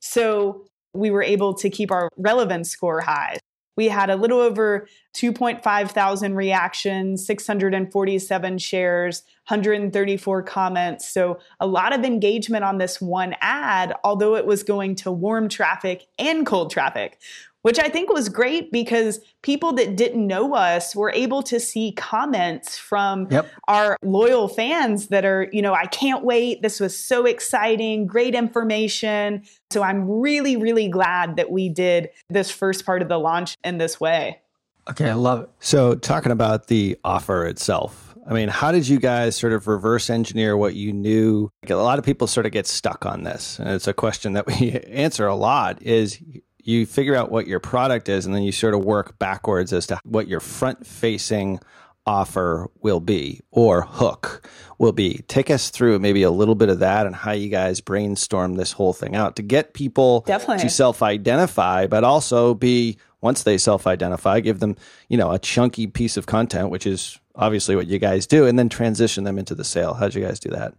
So 0.00 0.66
we 0.92 1.10
were 1.10 1.22
able 1.22 1.54
to 1.54 1.70
keep 1.70 1.90
our 1.90 2.10
relevance 2.16 2.70
score 2.70 3.00
high. 3.00 3.38
We 3.76 3.88
had 3.88 4.10
a 4.10 4.16
little 4.16 4.40
over 4.40 4.88
2.5 5.14 5.90
thousand 5.90 6.34
reactions, 6.34 7.26
647 7.26 8.58
shares, 8.58 9.22
134 9.48 10.42
comments. 10.42 11.08
So 11.08 11.38
a 11.60 11.66
lot 11.66 11.94
of 11.94 12.04
engagement 12.04 12.64
on 12.64 12.78
this 12.78 13.00
one 13.00 13.34
ad, 13.40 13.94
although 14.02 14.34
it 14.36 14.46
was 14.46 14.62
going 14.62 14.94
to 14.96 15.12
warm 15.12 15.48
traffic 15.48 16.06
and 16.18 16.44
cold 16.44 16.70
traffic, 16.70 17.18
which 17.66 17.80
I 17.80 17.88
think 17.88 18.12
was 18.12 18.28
great 18.28 18.70
because 18.70 19.18
people 19.42 19.72
that 19.72 19.96
didn't 19.96 20.24
know 20.24 20.54
us 20.54 20.94
were 20.94 21.10
able 21.10 21.42
to 21.42 21.58
see 21.58 21.90
comments 21.90 22.78
from 22.78 23.26
Yep. 23.28 23.48
our 23.66 23.96
loyal 24.04 24.46
fans 24.46 25.08
that 25.08 25.24
are, 25.24 25.48
you 25.50 25.62
know, 25.62 25.74
I 25.74 25.86
can't 25.86 26.24
wait. 26.24 26.62
This 26.62 26.78
was 26.78 26.96
so 26.96 27.26
exciting, 27.26 28.06
great 28.06 28.36
information. 28.36 29.42
So 29.72 29.82
I'm 29.82 30.08
really, 30.08 30.54
really 30.56 30.86
glad 30.86 31.34
that 31.38 31.50
we 31.50 31.68
did 31.68 32.10
this 32.30 32.52
first 32.52 32.86
part 32.86 33.02
of 33.02 33.08
the 33.08 33.18
launch 33.18 33.56
in 33.64 33.78
this 33.78 33.98
way. 33.98 34.40
okay, 34.88 35.10
I 35.10 35.14
love 35.14 35.40
it. 35.40 35.50
So, 35.58 35.96
talking 35.96 36.30
about 36.30 36.68
the 36.68 36.96
offer 37.02 37.46
itself, 37.46 38.16
I 38.28 38.32
mean, 38.32 38.48
how 38.48 38.70
did 38.70 38.86
you 38.86 39.00
guys 39.00 39.34
sort 39.34 39.52
of 39.52 39.66
reverse 39.66 40.08
engineer 40.08 40.56
what 40.56 40.76
you 40.76 40.92
knew? 40.92 41.50
Like, 41.64 41.70
a 41.70 41.74
lot 41.74 41.98
of 41.98 42.04
people 42.04 42.28
sort 42.28 42.46
of 42.46 42.52
get 42.52 42.68
stuck 42.68 43.04
on 43.04 43.24
this, 43.24 43.58
and 43.58 43.68
it's 43.70 43.88
a 43.88 43.92
question 43.92 44.34
that 44.34 44.46
we 44.46 44.70
answer 44.86 45.26
a 45.26 45.34
lot. 45.34 45.82
Is 45.82 46.20
you 46.66 46.84
figure 46.84 47.14
out 47.14 47.30
what 47.30 47.46
your 47.46 47.60
product 47.60 48.08
is, 48.08 48.26
and 48.26 48.34
then 48.34 48.42
you 48.42 48.52
sort 48.52 48.74
of 48.74 48.84
work 48.84 49.18
backwards 49.18 49.72
as 49.72 49.86
to 49.86 50.00
what 50.04 50.26
your 50.26 50.40
front-facing 50.40 51.60
offer 52.04 52.68
will 52.82 53.00
be 53.00 53.40
or 53.50 53.82
hook 53.82 54.48
will 54.78 54.92
be. 54.92 55.22
Take 55.28 55.50
us 55.50 55.70
through 55.70 55.98
maybe 55.98 56.22
a 56.22 56.30
little 56.30 56.54
bit 56.54 56.68
of 56.68 56.80
that 56.80 57.06
and 57.06 57.14
how 57.14 57.32
you 57.32 57.48
guys 57.48 57.80
brainstorm 57.80 58.54
this 58.54 58.72
whole 58.72 58.92
thing 58.92 59.16
out 59.16 59.36
to 59.36 59.42
get 59.42 59.74
people 59.74 60.20
Definitely. 60.26 60.62
to 60.62 60.70
self-identify, 60.70 61.86
but 61.86 62.04
also 62.04 62.54
be 62.54 62.98
once 63.20 63.42
they 63.42 63.58
self-identify, 63.58 64.40
give 64.40 64.60
them 64.60 64.76
you 65.08 65.16
know 65.16 65.32
a 65.32 65.38
chunky 65.38 65.86
piece 65.86 66.16
of 66.16 66.26
content, 66.26 66.70
which 66.70 66.86
is 66.86 67.18
obviously 67.34 67.76
what 67.76 67.86
you 67.86 67.98
guys 67.98 68.26
do, 68.26 68.46
and 68.46 68.58
then 68.58 68.68
transition 68.68 69.24
them 69.24 69.38
into 69.38 69.54
the 69.54 69.64
sale. 69.64 69.94
How'd 69.94 70.14
you 70.14 70.24
guys 70.24 70.40
do 70.40 70.50
that? 70.50 70.74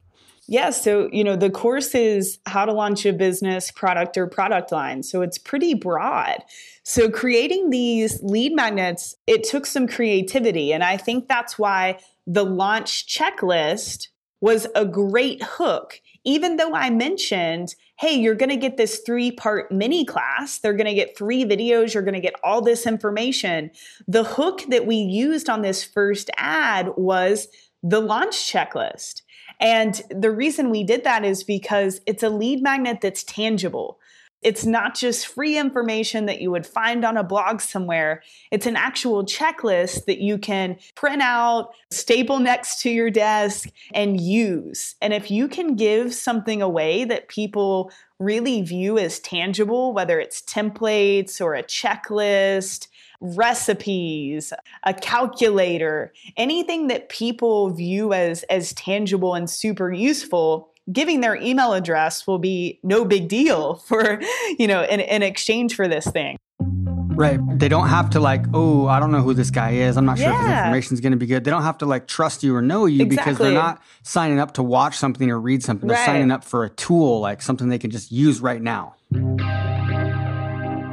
Yeah, 0.48 0.70
so 0.70 1.10
you 1.12 1.24
know, 1.24 1.36
the 1.36 1.50
course 1.50 1.94
is 1.94 2.40
how 2.46 2.66
to 2.66 2.72
launch 2.72 3.06
a 3.06 3.12
business 3.12 3.70
product 3.70 4.18
or 4.18 4.28
product 4.28 4.72
line. 4.72 5.04
So 5.04 5.22
it's 5.22 5.38
pretty 5.38 5.74
broad. 5.74 6.38
So 6.84 7.10
creating 7.10 7.70
these 7.70 8.22
lead 8.24 8.54
magnets, 8.56 9.16
it 9.28 9.44
took 9.44 9.66
some 9.66 9.88
creativity 9.88 10.72
and 10.72 10.84
I 10.84 10.96
think 10.98 11.28
that's 11.28 11.60
why 11.60 12.00
the 12.26 12.46
launch 12.46 13.08
checklist 13.08 14.08
was 14.40 14.68
a 14.76 14.86
great 14.86 15.42
hook. 15.44 16.00
Even 16.24 16.58
though 16.58 16.74
I 16.74 16.90
mentioned, 16.90 17.74
hey, 17.98 18.14
you're 18.14 18.36
going 18.36 18.50
to 18.50 18.58
get 18.58 18.78
this 18.78 19.00
three-part 19.06 19.72
mini 19.72 20.06
class, 20.06 20.60
they're 20.60 20.74
going 20.74 20.88
to 20.88 20.94
get 20.94 21.18
three 21.18 21.46
videos, 21.46 21.94
you're 21.94 22.04
going 22.04 22.14
to 22.14 22.20
get 22.20 22.36
all 22.44 22.62
this 22.62 22.86
information. 22.86 23.72
The 24.08 24.24
hook 24.24 24.64
that 24.70 24.86
we 24.86 24.98
used 24.98 25.50
on 25.50 25.62
this 25.62 25.84
first 25.84 26.30
ad 26.38 26.90
was 26.98 27.48
the 27.82 28.02
launch 28.02 28.36
checklist. 28.36 29.22
And 29.60 30.02
the 30.10 30.32
reason 30.32 30.70
we 30.70 30.84
did 30.84 31.04
that 31.04 31.26
is 31.26 31.44
because 31.44 32.02
it's 32.06 32.24
a 32.24 32.30
lead 32.30 32.62
magnet 32.62 33.00
that's 33.02 33.24
tangible. 33.24 34.00
It's 34.44 34.66
not 34.66 34.94
just 34.94 35.28
free 35.28 35.58
information 35.58 36.28
that 36.28 36.42
you 36.42 36.52
would 36.52 36.68
find 36.68 37.04
on 37.04 37.18
a 37.18 37.24
blog 37.24 37.60
somewhere. 37.60 38.22
It's 38.52 38.68
an 38.68 38.76
actual 38.76 39.26
checklist 39.26 40.06
that 40.06 40.20
you 40.20 40.38
can 40.38 40.78
print 40.96 41.24
out, 41.24 41.72
staple 41.90 42.40
next 42.40 42.82
to 42.84 42.92
your 42.92 43.10
desk, 43.10 43.70
and 43.96 44.22
use. 44.22 44.96
And 45.02 45.12
if 45.12 45.32
you 45.32 45.48
can 45.48 45.76
give 45.76 46.14
something 46.14 46.62
away 46.62 47.04
that 47.06 47.30
people 47.30 47.92
really 48.20 48.62
view 48.62 49.00
as 49.00 49.20
tangible, 49.20 49.92
whether 49.92 50.20
it's 50.20 50.42
templates 50.42 51.42
or 51.42 51.56
a 51.56 51.64
checklist, 51.64 52.88
recipes, 53.20 54.54
a 54.84 54.94
calculator, 54.94 56.14
anything 56.36 56.88
that 56.88 57.10
people 57.10 57.70
view 57.72 58.14
as 58.14 58.44
as 58.44 58.74
tangible 58.74 59.34
and 59.36 59.50
super 59.50 59.92
useful, 59.92 60.70
giving 60.92 61.22
their 61.22 61.36
email 61.36 61.74
address 61.74 62.26
will 62.28 62.40
be 62.40 62.80
no 62.84 63.04
big 63.06 63.28
deal 63.28 63.76
for, 63.88 64.20
you 64.58 64.68
know, 64.68 64.84
in, 64.84 65.00
in 65.00 65.24
exchange 65.24 65.76
for 65.76 65.88
this 65.88 66.06
thing. 66.08 66.38
Right. 66.60 67.40
They 67.58 67.68
don't 67.68 67.88
have 67.88 68.12
to 68.12 68.20
like, 68.20 68.44
oh, 68.54 68.86
I 68.86 69.00
don't 69.00 69.12
know 69.12 69.22
who 69.24 69.34
this 69.34 69.50
guy 69.50 69.72
is. 69.72 69.98
I'm 69.98 70.06
not 70.06 70.20
sure 70.20 70.32
if 70.32 70.38
his 70.40 70.50
information 70.50 70.94
is 70.94 71.02
going 71.02 71.14
to 71.14 71.18
be 71.18 71.26
good. 71.26 71.44
They 71.44 71.50
don't 71.50 71.64
have 71.64 71.80
to 71.80 71.88
like 71.88 72.06
trust 72.08 72.44
you 72.44 72.56
or 72.56 72.62
know 72.62 72.86
you 72.86 73.08
because 73.08 73.40
they're 73.40 73.54
not 73.54 73.82
signing 74.04 74.40
up 74.40 74.54
to 74.54 74.64
watch 74.64 74.96
something 74.98 75.32
or 75.32 75.40
read 75.40 75.64
something. 75.64 75.88
They're 75.88 75.98
Right. 75.98 76.06
signing 76.06 76.30
up 76.30 76.44
for 76.44 76.64
a 76.64 76.70
tool, 76.70 77.20
like 77.20 77.42
something 77.42 77.70
they 77.70 77.80
can 77.80 77.90
just 77.90 78.12
use 78.12 78.40
right 78.40 78.62
now. 78.62 78.94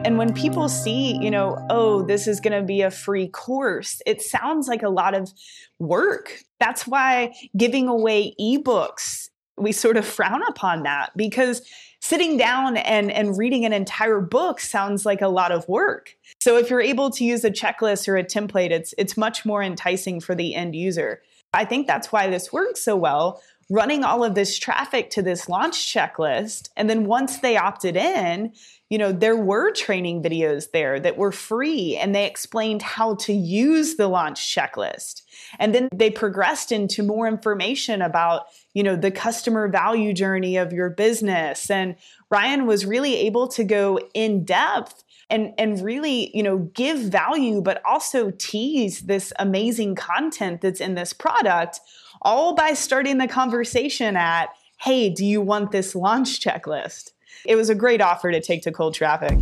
And 0.04 0.18
when 0.18 0.34
people 0.34 0.68
see, 0.68 1.16
you 1.16 1.30
know, 1.30 1.56
oh, 1.70 2.02
this 2.02 2.26
is 2.26 2.38
going 2.38 2.60
to 2.60 2.66
be 2.66 2.82
a 2.82 2.90
free 2.90 3.26
course, 3.26 4.02
it 4.04 4.20
sounds 4.20 4.68
like 4.68 4.82
a 4.82 4.90
lot 4.90 5.14
of 5.14 5.32
work. 5.78 6.42
That's 6.60 6.86
why 6.86 7.34
giving 7.56 7.88
away 7.88 8.34
ebooks, 8.38 9.30
we 9.56 9.72
sort 9.72 9.96
of 9.96 10.04
frown 10.04 10.42
upon 10.46 10.82
that 10.82 11.16
because 11.16 11.62
sitting 12.02 12.36
down 12.36 12.76
and, 12.76 13.10
and 13.10 13.38
reading 13.38 13.64
an 13.64 13.72
entire 13.72 14.20
book 14.20 14.60
sounds 14.60 15.06
like 15.06 15.22
a 15.22 15.28
lot 15.28 15.52
of 15.52 15.66
work. 15.68 16.14
So 16.38 16.58
if 16.58 16.68
you're 16.68 16.82
able 16.82 17.08
to 17.10 17.24
use 17.24 17.42
a 17.42 17.50
checklist 17.50 18.06
or 18.06 18.18
a 18.18 18.24
template, 18.24 18.72
it's 18.72 18.94
it's 18.98 19.16
much 19.16 19.46
more 19.46 19.62
enticing 19.62 20.20
for 20.20 20.34
the 20.34 20.54
end 20.54 20.74
user. 20.74 21.22
I 21.54 21.64
think 21.64 21.86
that's 21.86 22.12
why 22.12 22.28
this 22.28 22.52
works 22.52 22.82
so 22.82 22.94
well. 22.94 23.40
Running 23.70 24.04
all 24.04 24.22
of 24.22 24.34
this 24.34 24.58
traffic 24.58 25.08
to 25.10 25.22
this 25.22 25.48
launch 25.48 25.76
checklist. 25.76 26.68
And 26.76 26.90
then 26.90 27.06
once 27.06 27.38
they 27.38 27.56
opted 27.56 27.96
in, 27.96 28.52
you 28.94 28.98
know, 28.98 29.10
there 29.10 29.36
were 29.36 29.72
training 29.72 30.22
videos 30.22 30.70
there 30.70 31.00
that 31.00 31.16
were 31.16 31.32
free 31.32 31.96
and 31.96 32.14
they 32.14 32.26
explained 32.26 32.80
how 32.80 33.16
to 33.16 33.32
use 33.32 33.96
the 33.96 34.06
launch 34.06 34.54
checklist. 34.54 35.22
And 35.58 35.74
then 35.74 35.88
they 35.92 36.10
progressed 36.10 36.70
into 36.70 37.02
more 37.02 37.26
information 37.26 38.00
about, 38.00 38.46
you 38.72 38.84
know, 38.84 38.94
the 38.94 39.10
customer 39.10 39.66
value 39.66 40.12
journey 40.12 40.56
of 40.56 40.72
your 40.72 40.90
business. 40.90 41.68
And 41.72 41.96
Ryan 42.30 42.68
was 42.68 42.86
really 42.86 43.16
able 43.16 43.48
to 43.48 43.64
go 43.64 43.98
in 44.14 44.44
depth 44.44 45.02
and 45.28 45.52
and 45.58 45.80
really 45.80 46.30
you 46.36 46.44
know 46.44 46.58
give 46.74 46.98
value 46.98 47.62
but 47.62 47.82
also 47.84 48.30
tease 48.38 49.00
this 49.00 49.32
amazing 49.40 49.96
content 49.96 50.60
that's 50.60 50.82
in 50.82 50.94
this 50.94 51.14
product 51.14 51.80
all 52.22 52.54
by 52.54 52.74
starting 52.74 53.16
the 53.16 53.26
conversation 53.26 54.16
at 54.16 54.50
hey 54.80 55.08
do 55.08 55.24
you 55.24 55.40
want 55.40 55.72
this 55.72 55.94
launch 55.94 56.40
checklist 56.40 57.13
it 57.44 57.56
was 57.56 57.70
a 57.70 57.74
great 57.74 58.00
offer 58.00 58.30
to 58.30 58.40
take 58.40 58.62
to 58.62 58.72
cold 58.72 58.94
traffic 58.94 59.38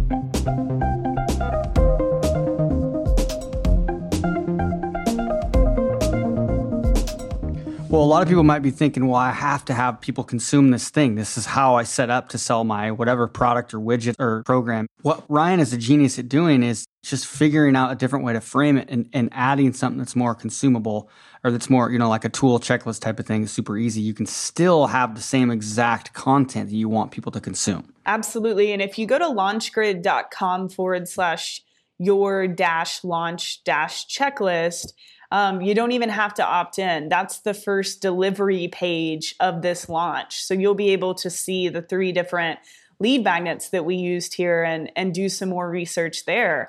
Well, 7.93 8.03
a 8.03 8.05
lot 8.05 8.23
of 8.23 8.29
people 8.29 8.43
might 8.43 8.63
be 8.63 8.71
thinking, 8.71 9.07
well, 9.07 9.21
I 9.21 9.33
have 9.33 9.67
to 9.67 9.75
have 9.75 10.01
people 10.01 10.25
consume 10.25 10.71
this 10.71 10.89
thing. 10.89 11.15
This 11.15 11.37
is 11.37 11.45
how 11.45 11.75
I 11.75 11.83
set 11.83 12.09
up 12.09 12.31
to 12.31 12.39
sell 12.39 12.65
my 12.65 12.91
whatever 12.91 13.29
product 13.29 13.75
or 13.75 13.81
widget 13.81 14.15
or 14.19 14.43
program. 14.45 14.87
What 15.03 15.23
Ryan 15.29 15.61
is 15.61 15.75
a 15.75 15.77
genius 15.77 16.19
at 16.19 16.27
doing 16.27 16.63
is 16.63 16.87
just 17.03 17.27
figuring 17.27 17.77
out 17.77 17.93
a 17.93 17.95
different 17.95 18.25
way 18.25 18.33
to 18.33 18.41
frame 18.41 18.79
it 18.79 18.89
and, 18.89 19.11
and 19.13 19.29
adding 19.33 19.75
something 19.75 19.99
that's 19.99 20.17
more 20.17 20.35
consumable 20.35 21.11
or 21.45 21.51
that's 21.51 21.69
more, 21.69 21.91
you 21.91 21.99
know, 21.99 22.09
like 22.09 22.25
a 22.25 22.31
tool 22.31 22.59
checklist 22.59 23.01
type 23.01 23.21
of 23.21 23.27
thing. 23.27 23.47
Super 23.47 23.77
easy. 23.77 24.01
You 24.01 24.15
can 24.15 24.25
still 24.25 24.87
have 24.87 25.15
the 25.15 25.21
same 25.21 25.51
exact 25.51 26.15
content 26.15 26.71
that 26.71 26.77
you 26.77 26.89
want 26.89 27.11
people 27.11 27.31
to 27.33 27.43
consume. 27.43 27.93
Absolutely. 28.07 28.73
And 28.73 28.81
if 28.81 28.99
you 28.99 29.05
go 29.05 29.19
to 29.19 29.27
launchgrid.com 29.27 30.71
forward 30.71 31.09
slash 31.09 31.61
your 31.99 32.49
dash 32.49 33.05
launch 33.05 33.63
dash 33.65 34.07
checklist, 34.07 34.95
um, 35.33 35.63
you 35.63 35.75
don't 35.75 35.93
even 35.93 36.11
have 36.11 36.35
to 36.35 36.45
opt 36.45 36.79
in. 36.79 37.09
That's 37.09 37.39
the 37.39 37.55
first 37.55 38.03
delivery 38.03 38.69
page 38.69 39.35
of 39.41 39.63
this 39.63 39.89
launch. 39.89 40.45
So 40.45 40.53
you'll 40.53 40.75
be 40.75 40.91
able 40.91 41.15
to 41.15 41.31
see 41.31 41.71
the 41.71 41.81
three 41.81 42.13
different 42.13 42.59
lead 43.01 43.25
magnets 43.25 43.71
that 43.71 43.87
we 43.87 43.97
used 43.97 44.35
here 44.35 44.63
and, 44.63 44.93
and 44.95 45.15
do 45.15 45.31
some 45.31 45.49
more 45.49 45.71
research 45.71 46.27
there. 46.27 46.69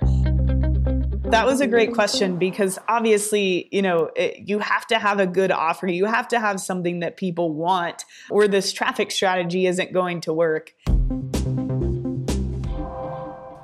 That 1.26 1.46
was 1.46 1.60
a 1.60 1.68
great 1.68 1.94
question 1.94 2.38
because 2.38 2.80
obviously, 2.88 3.68
you 3.72 3.82
know, 3.82 4.12
it, 4.16 4.48
you 4.48 4.60
have 4.60 4.88
to 4.88 4.98
have 4.98 5.20
a 5.20 5.28
good 5.28 5.52
offer. 5.52 5.88
You 5.88 6.06
have 6.06 6.30
to 6.30 6.40
have 6.40 6.62
something 6.62 7.02
that 7.02 7.18
people 7.18 7.52
want, 7.52 8.06
or 8.30 8.48
this 8.48 8.72
traffic 8.72 9.12
strategy 9.12 9.66
isn't 9.68 9.92
going 9.92 10.22
to 10.22 10.32
work. 10.32 10.74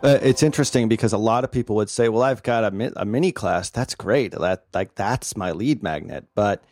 Uh, 0.02 0.18
it's 0.22 0.44
interesting 0.44 0.88
because 0.88 1.12
a 1.12 1.18
lot 1.18 1.44
of 1.44 1.52
people 1.52 1.76
would 1.76 1.90
say, 1.90 2.08
"Well, 2.08 2.24
I've 2.24 2.44
got 2.44 2.64
a, 2.64 2.72
mi- 2.72 2.92
a 2.96 3.06
mini 3.06 3.32
class. 3.34 3.70
That's 3.70 3.96
great. 3.96 4.32
That 4.32 4.64
like 4.74 4.96
that's 4.96 5.36
my 5.36 5.52
lead 5.52 5.84
magnet." 5.84 6.26
But 6.36 6.64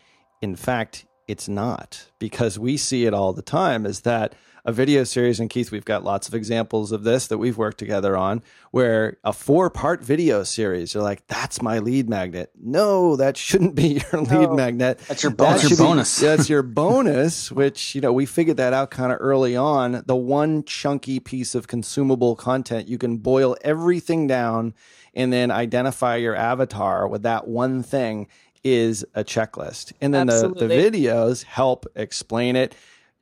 in 0.42 0.56
fact, 0.56 1.06
it's 1.28 1.50
not 1.50 2.10
because 2.20 2.58
we 2.58 2.78
see 2.78 3.06
it 3.06 3.14
all 3.14 3.34
the 3.34 3.42
time. 3.42 3.86
Is 3.86 4.02
that 4.02 4.34
a 4.68 4.72
video 4.74 5.06
series, 5.06 5.40
and 5.40 5.50
Keith, 5.50 5.72
we've 5.72 5.86
got 5.86 6.04
lots 6.04 6.28
of 6.28 6.34
examples 6.34 6.92
of 6.92 7.06
this 7.06 7.28
that 7.28 7.38
we've 7.38 7.58
worked 7.58 7.78
together 7.78 8.18
on, 8.18 8.44
where 8.72 9.18
a 9.24 9.32
four 9.32 9.70
part 9.70 10.04
video 10.04 10.44
series, 10.44 10.94
you're 10.94 11.02
like, 11.02 11.26
that's 11.28 11.62
my 11.62 11.80
lead 11.80 12.10
magnet. 12.10 12.52
No, 12.62 13.16
that 13.16 13.38
shouldn't 13.38 13.76
be 13.76 14.02
your 14.12 14.22
lead 14.24 14.52
magnet. 14.52 15.00
That's 15.08 15.24
your, 15.24 15.32
that 15.32 15.38
that's 15.38 15.70
your 15.70 15.78
bonus. 15.78 16.20
Be, 16.20 16.26
that's 16.28 16.50
your 16.50 16.64
bonus, 16.64 17.50
which, 17.54 17.96
you 17.96 18.02
know, 18.02 18.12
we 18.12 18.26
figured 18.26 18.58
that 18.58 18.74
out 18.74 18.92
kind 18.92 19.14
of 19.14 19.20
early 19.22 19.56
on. 19.56 20.04
The 20.06 20.18
one 20.18 20.66
chunky 20.66 21.22
piece 21.22 21.56
of 21.56 21.68
consumable 21.68 22.36
content, 22.36 22.90
you 22.90 22.98
can 22.98 23.18
boil 23.18 23.56
everything 23.62 24.28
down 24.28 24.74
and 25.14 25.32
then 25.32 25.50
identify 25.50 26.18
your 26.18 26.36
avatar 26.36 27.08
with 27.08 27.24
that 27.24 27.48
one 27.48 27.84
thing 27.84 28.28
is 28.66 29.06
a 29.16 29.24
checklist. 29.24 29.94
And 30.02 30.14
then 30.14 30.28
the, 30.28 30.50
the 30.50 30.68
videos 30.68 31.44
help 31.44 31.86
explain 31.96 32.58
it 32.58 32.76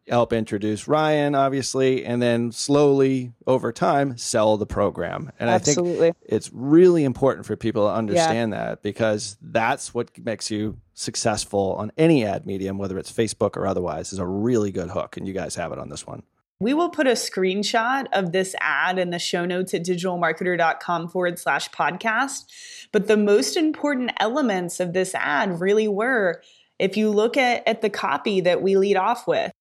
help 0.07 0.33
introduce 0.33 0.87
Ryan, 0.87 1.35
obviously, 1.35 2.05
and 2.05 2.21
then 2.21 2.51
slowly 2.51 3.33
over 3.47 3.71
time 3.71 4.17
sell 4.17 4.57
the 4.57 4.65
program. 4.65 5.31
And 5.39 5.49
Absolutely. 5.49 6.09
I 6.09 6.11
think 6.11 6.15
it's 6.23 6.51
really 6.53 7.03
important 7.03 7.45
for 7.45 7.55
people 7.55 7.87
to 7.87 7.93
understand 7.93 8.51
yeah. 8.51 8.65
that 8.65 8.83
because 8.83 9.37
that's 9.41 9.93
what 9.93 10.17
makes 10.17 10.51
you 10.51 10.77
successful 10.93 11.75
on 11.77 11.91
any 11.97 12.25
ad 12.25 12.45
medium, 12.45 12.77
whether 12.77 12.97
it's 12.97 13.11
Facebook 13.11 13.57
or 13.57 13.65
otherwise, 13.65 14.13
is 14.13 14.19
a 14.19 14.27
really 14.27 14.71
good 14.71 14.89
hook. 14.89 15.17
And 15.17 15.27
you 15.27 15.33
guys 15.33 15.55
have 15.55 15.71
it 15.71 15.79
on 15.79 15.89
this 15.89 16.05
one. 16.05 16.23
We 16.59 16.73
will 16.73 16.89
put 16.89 17.05
a 17.05 17.11
screenshot 17.11 18.05
of 18.13 18.31
this 18.31 18.55
ad 18.61 18.97
in 18.97 19.09
the 19.09 19.19
show 19.19 19.43
notes 19.45 19.73
at 19.73 19.83
digitalmarketer.com 19.83 21.09
forward 21.09 21.37
slash 21.37 21.69
podcast. 21.71 22.45
But 22.93 23.07
the 23.07 23.17
most 23.17 23.57
important 23.57 24.11
elements 24.19 24.79
of 24.79 24.93
this 24.93 25.13
ad 25.15 25.59
really 25.59 25.89
were 25.89 26.41
if 26.79 26.97
you 26.97 27.09
look 27.09 27.37
at, 27.37 27.67
at 27.67 27.81
the 27.81 27.89
copy 27.89 28.41
that 28.41 28.61
we 28.61 28.77
lead 28.77 28.97
off 28.97 29.27
with. 29.27 29.51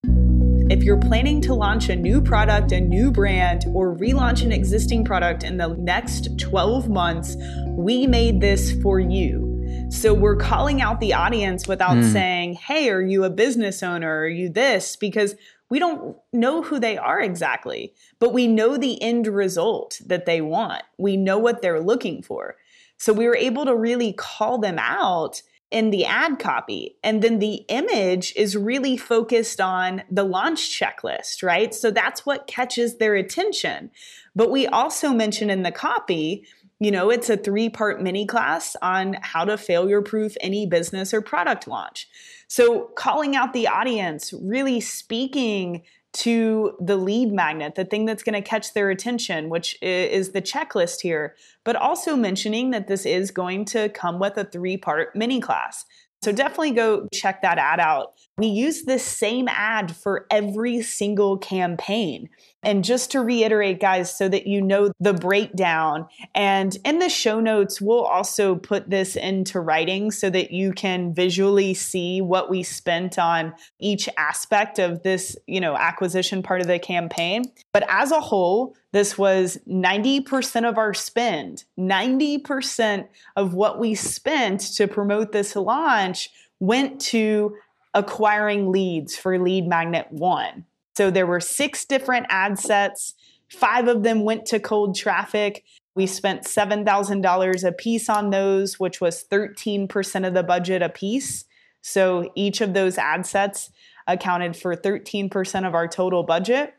You're 0.85 0.97
planning 0.97 1.41
to 1.41 1.55
launch 1.55 1.89
a 1.89 1.95
new 1.95 2.21
product, 2.21 2.71
a 2.71 2.79
new 2.79 3.09
brand, 3.09 3.65
or 3.73 3.97
relaunch 3.97 4.43
an 4.43 4.51
existing 4.51 5.03
product 5.03 5.43
in 5.43 5.57
the 5.57 5.69
next 5.79 6.37
12 6.37 6.89
months, 6.89 7.35
we 7.69 8.05
made 8.05 8.39
this 8.39 8.79
for 8.83 8.99
you. 8.99 9.87
So 9.89 10.13
we're 10.13 10.35
calling 10.35 10.83
out 10.83 10.99
the 10.99 11.15
audience 11.15 11.67
without 11.67 11.97
mm. 11.97 12.13
saying, 12.13 12.53
hey, 12.53 12.91
are 12.91 13.01
you 13.01 13.23
a 13.23 13.31
business 13.31 13.81
owner? 13.81 14.19
Are 14.19 14.27
you 14.27 14.47
this? 14.47 14.95
Because 14.95 15.33
we 15.71 15.79
don't 15.79 16.17
know 16.31 16.61
who 16.61 16.79
they 16.79 16.99
are 16.99 17.19
exactly, 17.19 17.91
but 18.19 18.31
we 18.31 18.45
know 18.45 18.77
the 18.77 19.01
end 19.01 19.25
result 19.25 19.99
that 20.05 20.27
they 20.27 20.39
want. 20.39 20.83
We 20.99 21.17
know 21.17 21.39
what 21.39 21.63
they're 21.63 21.81
looking 21.81 22.21
for. 22.21 22.57
So 22.97 23.11
we 23.11 23.25
were 23.25 23.35
able 23.35 23.65
to 23.65 23.75
really 23.75 24.13
call 24.13 24.59
them 24.59 24.77
out 24.77 25.41
in 25.75 25.89
the 25.89 26.05
ad 26.05 26.39
copy. 26.39 26.95
And 27.03 27.21
then 27.21 27.39
the 27.39 27.65
image 27.67 28.31
is 28.37 28.55
really 28.55 28.95
focused 28.95 29.59
on 29.59 30.03
the 30.09 30.23
launch 30.23 30.79
checklist, 30.79 31.43
right? 31.43 31.75
So 31.75 31.91
that's 31.91 32.25
what 32.25 32.47
catches 32.47 32.95
their 32.95 33.13
attention. 33.15 33.91
But 34.33 34.51
we 34.51 34.67
also 34.67 35.09
mention 35.09 35.49
in 35.49 35.63
the 35.63 35.73
copy, 35.73 36.47
you 36.79 36.91
know, 36.91 37.09
it's 37.09 37.29
a 37.29 37.35
three 37.35 37.67
part 37.67 38.01
mini 38.01 38.25
class 38.25 38.77
on 38.81 39.17
how 39.19 39.43
to 39.43 39.57
failure 39.57 40.01
proof 40.01 40.37
any 40.39 40.65
business 40.65 41.13
or 41.13 41.19
product 41.19 41.67
launch. 41.67 42.07
So 42.47 42.91
calling 42.95 43.35
out 43.35 43.51
the 43.51 43.67
audience, 43.67 44.31
really 44.31 44.79
speaking 44.79 45.81
to 46.15 46.75
the 46.79 46.95
lead 46.95 47.31
magnet, 47.31 47.75
the 47.75 47.85
thing 47.85 48.05
that's 48.05 48.23
going 48.23 48.41
to 48.41 48.41
catch 48.41 48.73
their 48.73 48.89
attention, 48.89 49.49
which 49.49 49.77
is 49.81 50.31
the 50.31 50.41
checklist 50.41 51.01
here, 51.01 51.35
but 51.63 51.75
also 51.75 52.15
mentioning 52.15 52.71
that 52.71 52.87
this 52.87 53.05
is 53.05 53.31
going 53.31 53.65
to 53.65 53.89
come 53.89 54.19
with 54.19 54.37
a 54.37 54.45
three 54.45 54.77
part 54.77 55.15
mini 55.15 55.41
class. 55.41 55.85
So 56.23 56.31
definitely 56.31 56.71
go 56.71 57.07
check 57.13 57.41
that 57.41 57.57
ad 57.57 57.79
out. 57.79 58.13
We 58.37 58.47
use 58.47 58.83
this 58.83 59.03
same 59.03 59.47
ad 59.47 59.95
for 59.95 60.25
every 60.29 60.81
single 60.81 61.37
campaign. 61.37 62.29
And 62.63 62.83
just 62.83 63.11
to 63.11 63.21
reiterate, 63.21 63.79
guys, 63.79 64.13
so 64.13 64.27
that 64.27 64.47
you 64.47 64.61
know 64.61 64.91
the 64.99 65.13
breakdown, 65.13 66.07
and 66.33 66.75
in 66.83 66.99
the 66.99 67.09
show 67.09 67.39
notes, 67.39 67.79
we'll 67.79 68.03
also 68.03 68.55
put 68.55 68.89
this 68.89 69.15
into 69.15 69.59
writing 69.59 70.11
so 70.11 70.29
that 70.31 70.51
you 70.51 70.73
can 70.73 71.13
visually 71.13 71.75
see 71.75 72.21
what 72.21 72.49
we 72.49 72.63
spent 72.63 73.19
on 73.19 73.53
each 73.79 74.09
aspect 74.17 74.79
of 74.79 75.03
this, 75.03 75.37
you 75.47 75.61
know, 75.61 75.77
acquisition 75.77 76.41
part 76.41 76.59
of 76.59 76.67
the 76.67 76.79
campaign. 76.79 77.43
But 77.71 77.85
as 77.87 78.11
a 78.11 78.19
whole, 78.19 78.75
this 78.91 79.17
was 79.17 79.59
90% 79.69 80.67
of 80.67 80.77
our 80.77 80.93
spend. 80.93 81.65
90% 81.79 83.07
of 83.35 83.53
what 83.53 83.79
we 83.79 83.93
spent 83.93 84.61
to 84.75 84.87
promote 84.87 85.31
this 85.31 85.55
launch 85.55 86.31
went 86.59 86.99
to 87.01 87.55
acquiring 87.95 88.71
leads 88.71 89.15
for 89.15 89.39
lead 89.39 89.67
magnet 89.67 90.07
one. 90.11 90.65
So 90.95 91.09
there 91.09 91.25
were 91.25 91.39
six 91.39 91.85
different 91.85 92.27
ad 92.29 92.59
sets. 92.59 93.15
Five 93.49 93.87
of 93.87 94.03
them 94.03 94.23
went 94.23 94.45
to 94.47 94.59
cold 94.59 94.95
traffic. 94.95 95.63
We 95.95 96.05
spent 96.05 96.43
$7,000 96.43 97.63
a 97.63 97.71
piece 97.71 98.09
on 98.09 98.29
those, 98.29 98.79
which 98.79 99.01
was 99.01 99.25
13% 99.31 100.27
of 100.27 100.33
the 100.33 100.43
budget 100.43 100.81
a 100.81 100.89
piece. 100.89 101.45
So 101.81 102.31
each 102.35 102.61
of 102.61 102.73
those 102.73 102.97
ad 102.97 103.25
sets 103.25 103.71
accounted 104.07 104.55
for 104.55 104.75
13% 104.75 105.67
of 105.67 105.73
our 105.73 105.87
total 105.87 106.23
budget. 106.23 106.75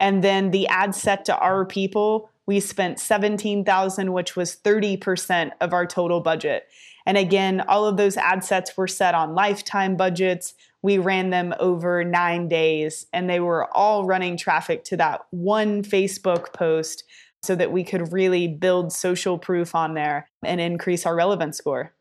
And 0.00 0.22
then 0.22 0.50
the 0.50 0.66
ad 0.66 0.94
set 0.94 1.24
to 1.26 1.38
our 1.38 1.64
people 1.64 2.28
we 2.46 2.60
spent 2.60 3.00
17,000 3.00 4.12
which 4.12 4.36
was 4.36 4.56
30% 4.56 5.50
of 5.60 5.72
our 5.72 5.86
total 5.86 6.20
budget. 6.20 6.68
And 7.06 7.16
again, 7.16 7.62
all 7.68 7.86
of 7.86 7.96
those 7.96 8.16
ad 8.16 8.44
sets 8.44 8.76
were 8.76 8.88
set 8.88 9.14
on 9.14 9.34
lifetime 9.34 9.96
budgets. 9.96 10.54
We 10.82 10.98
ran 10.98 11.30
them 11.30 11.54
over 11.58 12.04
9 12.04 12.48
days 12.48 13.06
and 13.12 13.30
they 13.30 13.40
were 13.40 13.74
all 13.76 14.04
running 14.04 14.36
traffic 14.36 14.84
to 14.84 14.96
that 14.98 15.22
one 15.30 15.82
Facebook 15.82 16.52
post 16.52 17.04
so 17.42 17.54
that 17.54 17.70
we 17.70 17.84
could 17.84 18.12
really 18.12 18.48
build 18.48 18.92
social 18.92 19.38
proof 19.38 19.74
on 19.74 19.94
there 19.94 20.28
and 20.42 20.60
increase 20.60 21.06
our 21.06 21.14
relevance 21.14 21.56
score. 21.56 21.92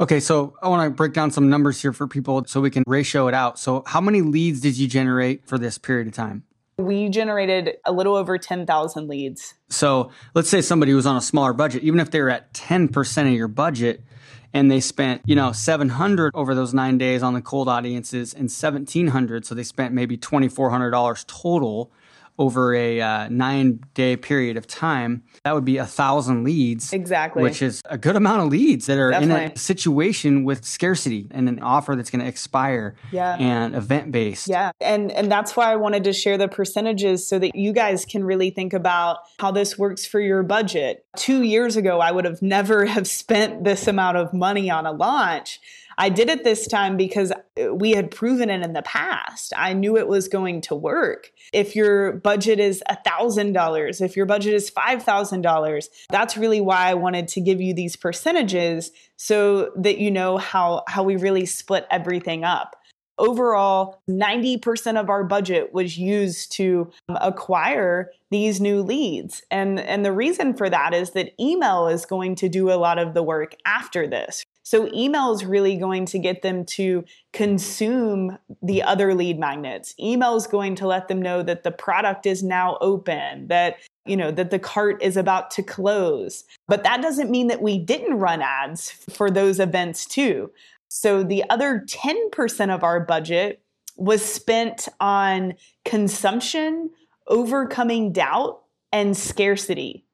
Okay, 0.00 0.20
so 0.20 0.54
I 0.62 0.68
want 0.68 0.88
to 0.88 0.94
break 0.94 1.12
down 1.12 1.32
some 1.32 1.50
numbers 1.50 1.82
here 1.82 1.92
for 1.92 2.06
people 2.06 2.44
so 2.46 2.60
we 2.60 2.70
can 2.70 2.84
ratio 2.86 3.26
it 3.26 3.34
out. 3.34 3.58
So, 3.58 3.82
how 3.84 4.00
many 4.00 4.20
leads 4.20 4.60
did 4.60 4.78
you 4.78 4.86
generate 4.86 5.44
for 5.44 5.58
this 5.58 5.76
period 5.76 6.06
of 6.06 6.14
time? 6.14 6.44
We 6.78 7.08
generated 7.08 7.78
a 7.84 7.90
little 7.90 8.14
over 8.14 8.38
10,000 8.38 9.08
leads. 9.08 9.54
So, 9.68 10.12
let's 10.34 10.48
say 10.48 10.60
somebody 10.60 10.94
was 10.94 11.04
on 11.04 11.16
a 11.16 11.20
smaller 11.20 11.52
budget, 11.52 11.82
even 11.82 11.98
if 11.98 12.12
they 12.12 12.20
were 12.20 12.30
at 12.30 12.52
10% 12.54 13.26
of 13.26 13.32
your 13.32 13.48
budget 13.48 14.04
and 14.52 14.70
they 14.70 14.80
spent, 14.80 15.22
you 15.26 15.34
know, 15.34 15.52
700 15.52 16.32
over 16.34 16.54
those 16.54 16.72
9 16.72 16.98
days 16.98 17.22
on 17.22 17.34
the 17.34 17.42
cold 17.42 17.68
audiences 17.68 18.32
and 18.32 18.50
1700, 18.50 19.44
so 19.44 19.54
they 19.54 19.62
spent 19.62 19.94
maybe 19.94 20.16
$2400 20.16 21.26
total 21.26 21.90
over 22.38 22.74
a 22.74 23.00
uh, 23.00 23.28
nine 23.28 23.80
day 23.94 24.16
period 24.16 24.56
of 24.56 24.66
time, 24.66 25.22
that 25.44 25.54
would 25.54 25.64
be 25.64 25.76
a 25.78 25.86
thousand 25.86 26.44
leads. 26.44 26.92
Exactly. 26.92 27.42
Which 27.42 27.62
is 27.62 27.82
a 27.86 27.98
good 27.98 28.16
amount 28.16 28.42
of 28.42 28.48
leads 28.48 28.86
that 28.86 28.98
are 28.98 29.10
Definitely. 29.10 29.44
in 29.46 29.52
a 29.52 29.58
situation 29.58 30.44
with 30.44 30.64
scarcity 30.64 31.26
and 31.30 31.48
an 31.48 31.60
offer 31.60 31.96
that's 31.96 32.10
going 32.10 32.22
to 32.22 32.28
expire 32.28 32.94
Yeah. 33.10 33.36
and 33.38 33.74
event 33.74 34.12
based. 34.12 34.48
Yeah. 34.48 34.70
And 34.80 35.10
and 35.10 35.30
that's 35.30 35.56
why 35.56 35.72
I 35.72 35.76
wanted 35.76 36.04
to 36.04 36.12
share 36.12 36.38
the 36.38 36.48
percentages 36.48 37.26
so 37.28 37.38
that 37.38 37.54
you 37.54 37.72
guys 37.72 38.04
can 38.04 38.24
really 38.24 38.50
think 38.50 38.72
about 38.72 39.18
how 39.38 39.50
this 39.50 39.78
works 39.78 40.06
for 40.06 40.20
your 40.20 40.42
budget. 40.42 41.04
2 41.16 41.42
years 41.42 41.76
ago 41.76 42.00
I 42.00 42.12
would 42.12 42.24
have 42.24 42.40
never 42.42 42.84
have 42.94 43.06
spent 43.06 43.64
this 43.64 43.86
amount 43.88 44.16
of 44.16 44.32
money 44.32 44.70
on 44.70 44.86
a 44.86 44.92
launch. 44.92 45.60
I 45.98 46.10
did 46.10 46.30
it 46.30 46.44
this 46.44 46.68
time 46.68 46.96
because 46.96 47.32
we 47.72 47.90
had 47.90 48.12
proven 48.12 48.50
it 48.50 48.62
in 48.62 48.72
the 48.72 48.82
past. 48.82 49.52
I 49.56 49.72
knew 49.72 49.96
it 49.96 50.06
was 50.06 50.28
going 50.28 50.60
to 50.62 50.74
work. 50.76 51.32
If 51.52 51.74
your 51.74 52.12
budget 52.12 52.60
is 52.60 52.82
$1,000, 52.88 54.00
if 54.00 54.16
your 54.16 54.24
budget 54.24 54.54
is 54.54 54.70
$5,000, 54.70 55.88
that's 56.08 56.36
really 56.36 56.60
why 56.60 56.88
I 56.88 56.94
wanted 56.94 57.26
to 57.28 57.40
give 57.40 57.60
you 57.60 57.74
these 57.74 57.96
percentages 57.96 58.92
so 59.16 59.72
that 59.76 59.98
you 59.98 60.12
know 60.12 60.38
how 60.38 60.84
how 60.86 61.02
we 61.02 61.16
really 61.16 61.44
split 61.46 61.86
everything 61.90 62.44
up 62.44 62.76
overall 63.18 64.00
90% 64.08 64.98
of 64.98 65.10
our 65.10 65.24
budget 65.24 65.72
was 65.72 65.98
used 65.98 66.52
to 66.52 66.90
um, 67.08 67.18
acquire 67.20 68.10
these 68.30 68.60
new 68.60 68.82
leads 68.82 69.42
and 69.50 69.80
and 69.80 70.04
the 70.04 70.12
reason 70.12 70.54
for 70.54 70.68
that 70.68 70.94
is 70.94 71.10
that 71.10 71.32
email 71.42 71.88
is 71.88 72.04
going 72.04 72.34
to 72.36 72.48
do 72.48 72.70
a 72.70 72.76
lot 72.76 72.98
of 72.98 73.14
the 73.14 73.22
work 73.22 73.56
after 73.64 74.06
this 74.06 74.44
so 74.68 74.86
email 74.92 75.32
is 75.32 75.46
really 75.46 75.76
going 75.76 76.04
to 76.04 76.18
get 76.18 76.42
them 76.42 76.66
to 76.66 77.02
consume 77.32 78.36
the 78.62 78.82
other 78.82 79.14
lead 79.14 79.38
magnets. 79.38 79.94
Email 79.98 80.36
is 80.36 80.46
going 80.46 80.74
to 80.74 80.86
let 80.86 81.08
them 81.08 81.22
know 81.22 81.42
that 81.42 81.62
the 81.62 81.70
product 81.70 82.26
is 82.26 82.42
now 82.42 82.76
open 82.82 83.48
that 83.48 83.76
you 84.04 84.14
know 84.14 84.30
that 84.30 84.50
the 84.50 84.58
cart 84.58 85.02
is 85.02 85.16
about 85.16 85.50
to 85.52 85.62
close. 85.62 86.44
But 86.66 86.82
that 86.82 87.00
doesn't 87.00 87.30
mean 87.30 87.46
that 87.46 87.62
we 87.62 87.78
didn't 87.78 88.18
run 88.18 88.42
ads 88.42 88.90
for 88.90 89.30
those 89.30 89.58
events 89.58 90.04
too. 90.04 90.50
So 90.88 91.22
the 91.22 91.44
other 91.48 91.86
10% 91.86 92.74
of 92.74 92.84
our 92.84 93.00
budget 93.00 93.62
was 93.96 94.22
spent 94.22 94.86
on 95.00 95.54
consumption, 95.86 96.90
overcoming 97.26 98.12
doubt, 98.12 98.64
and 98.92 99.16
scarcity. 99.16 100.04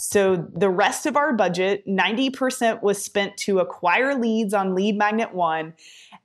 So 0.00 0.48
the 0.54 0.70
rest 0.70 1.06
of 1.06 1.16
our 1.16 1.32
budget, 1.32 1.86
90% 1.86 2.82
was 2.82 3.02
spent 3.02 3.36
to 3.38 3.58
acquire 3.58 4.14
leads 4.14 4.54
on 4.54 4.74
Lead 4.74 4.96
Magnet 4.96 5.34
1 5.34 5.74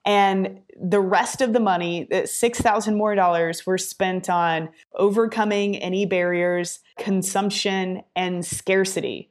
and 0.06 0.60
the 0.80 1.00
rest 1.00 1.42
of 1.42 1.54
the 1.54 1.60
money, 1.60 2.08
6,000 2.26 2.96
more 2.96 3.16
dollars 3.16 3.66
were 3.66 3.78
spent 3.78 4.30
on 4.30 4.70
overcoming 4.96 5.78
any 5.78 6.06
barriers, 6.06 6.80
consumption 6.98 8.04
and 8.16 8.46
scarcity. 8.46 9.30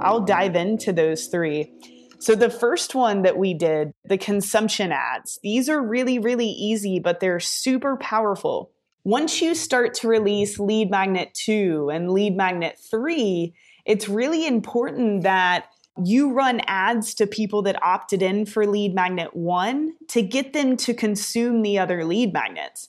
I'll 0.00 0.20
dive 0.20 0.56
into 0.56 0.92
those 0.92 1.26
three. 1.26 1.72
So, 2.20 2.34
the 2.34 2.50
first 2.50 2.96
one 2.96 3.22
that 3.22 3.38
we 3.38 3.54
did, 3.54 3.92
the 4.04 4.18
consumption 4.18 4.90
ads, 4.90 5.38
these 5.42 5.68
are 5.68 5.80
really, 5.80 6.18
really 6.18 6.48
easy, 6.48 6.98
but 6.98 7.20
they're 7.20 7.38
super 7.38 7.96
powerful. 7.96 8.72
Once 9.04 9.40
you 9.40 9.54
start 9.54 9.94
to 9.94 10.08
release 10.08 10.58
Lead 10.58 10.90
Magnet 10.90 11.32
2 11.34 11.90
and 11.90 12.10
Lead 12.10 12.36
Magnet 12.36 12.78
3, 12.90 13.54
it's 13.84 14.08
really 14.08 14.46
important 14.46 15.22
that 15.22 15.66
you 16.04 16.32
run 16.32 16.60
ads 16.66 17.14
to 17.14 17.26
people 17.26 17.62
that 17.62 17.82
opted 17.82 18.22
in 18.22 18.46
for 18.46 18.66
Lead 18.66 18.94
Magnet 18.94 19.34
1 19.34 19.92
to 20.08 20.22
get 20.22 20.52
them 20.52 20.76
to 20.76 20.94
consume 20.94 21.62
the 21.62 21.78
other 21.78 22.04
lead 22.04 22.32
magnets. 22.32 22.88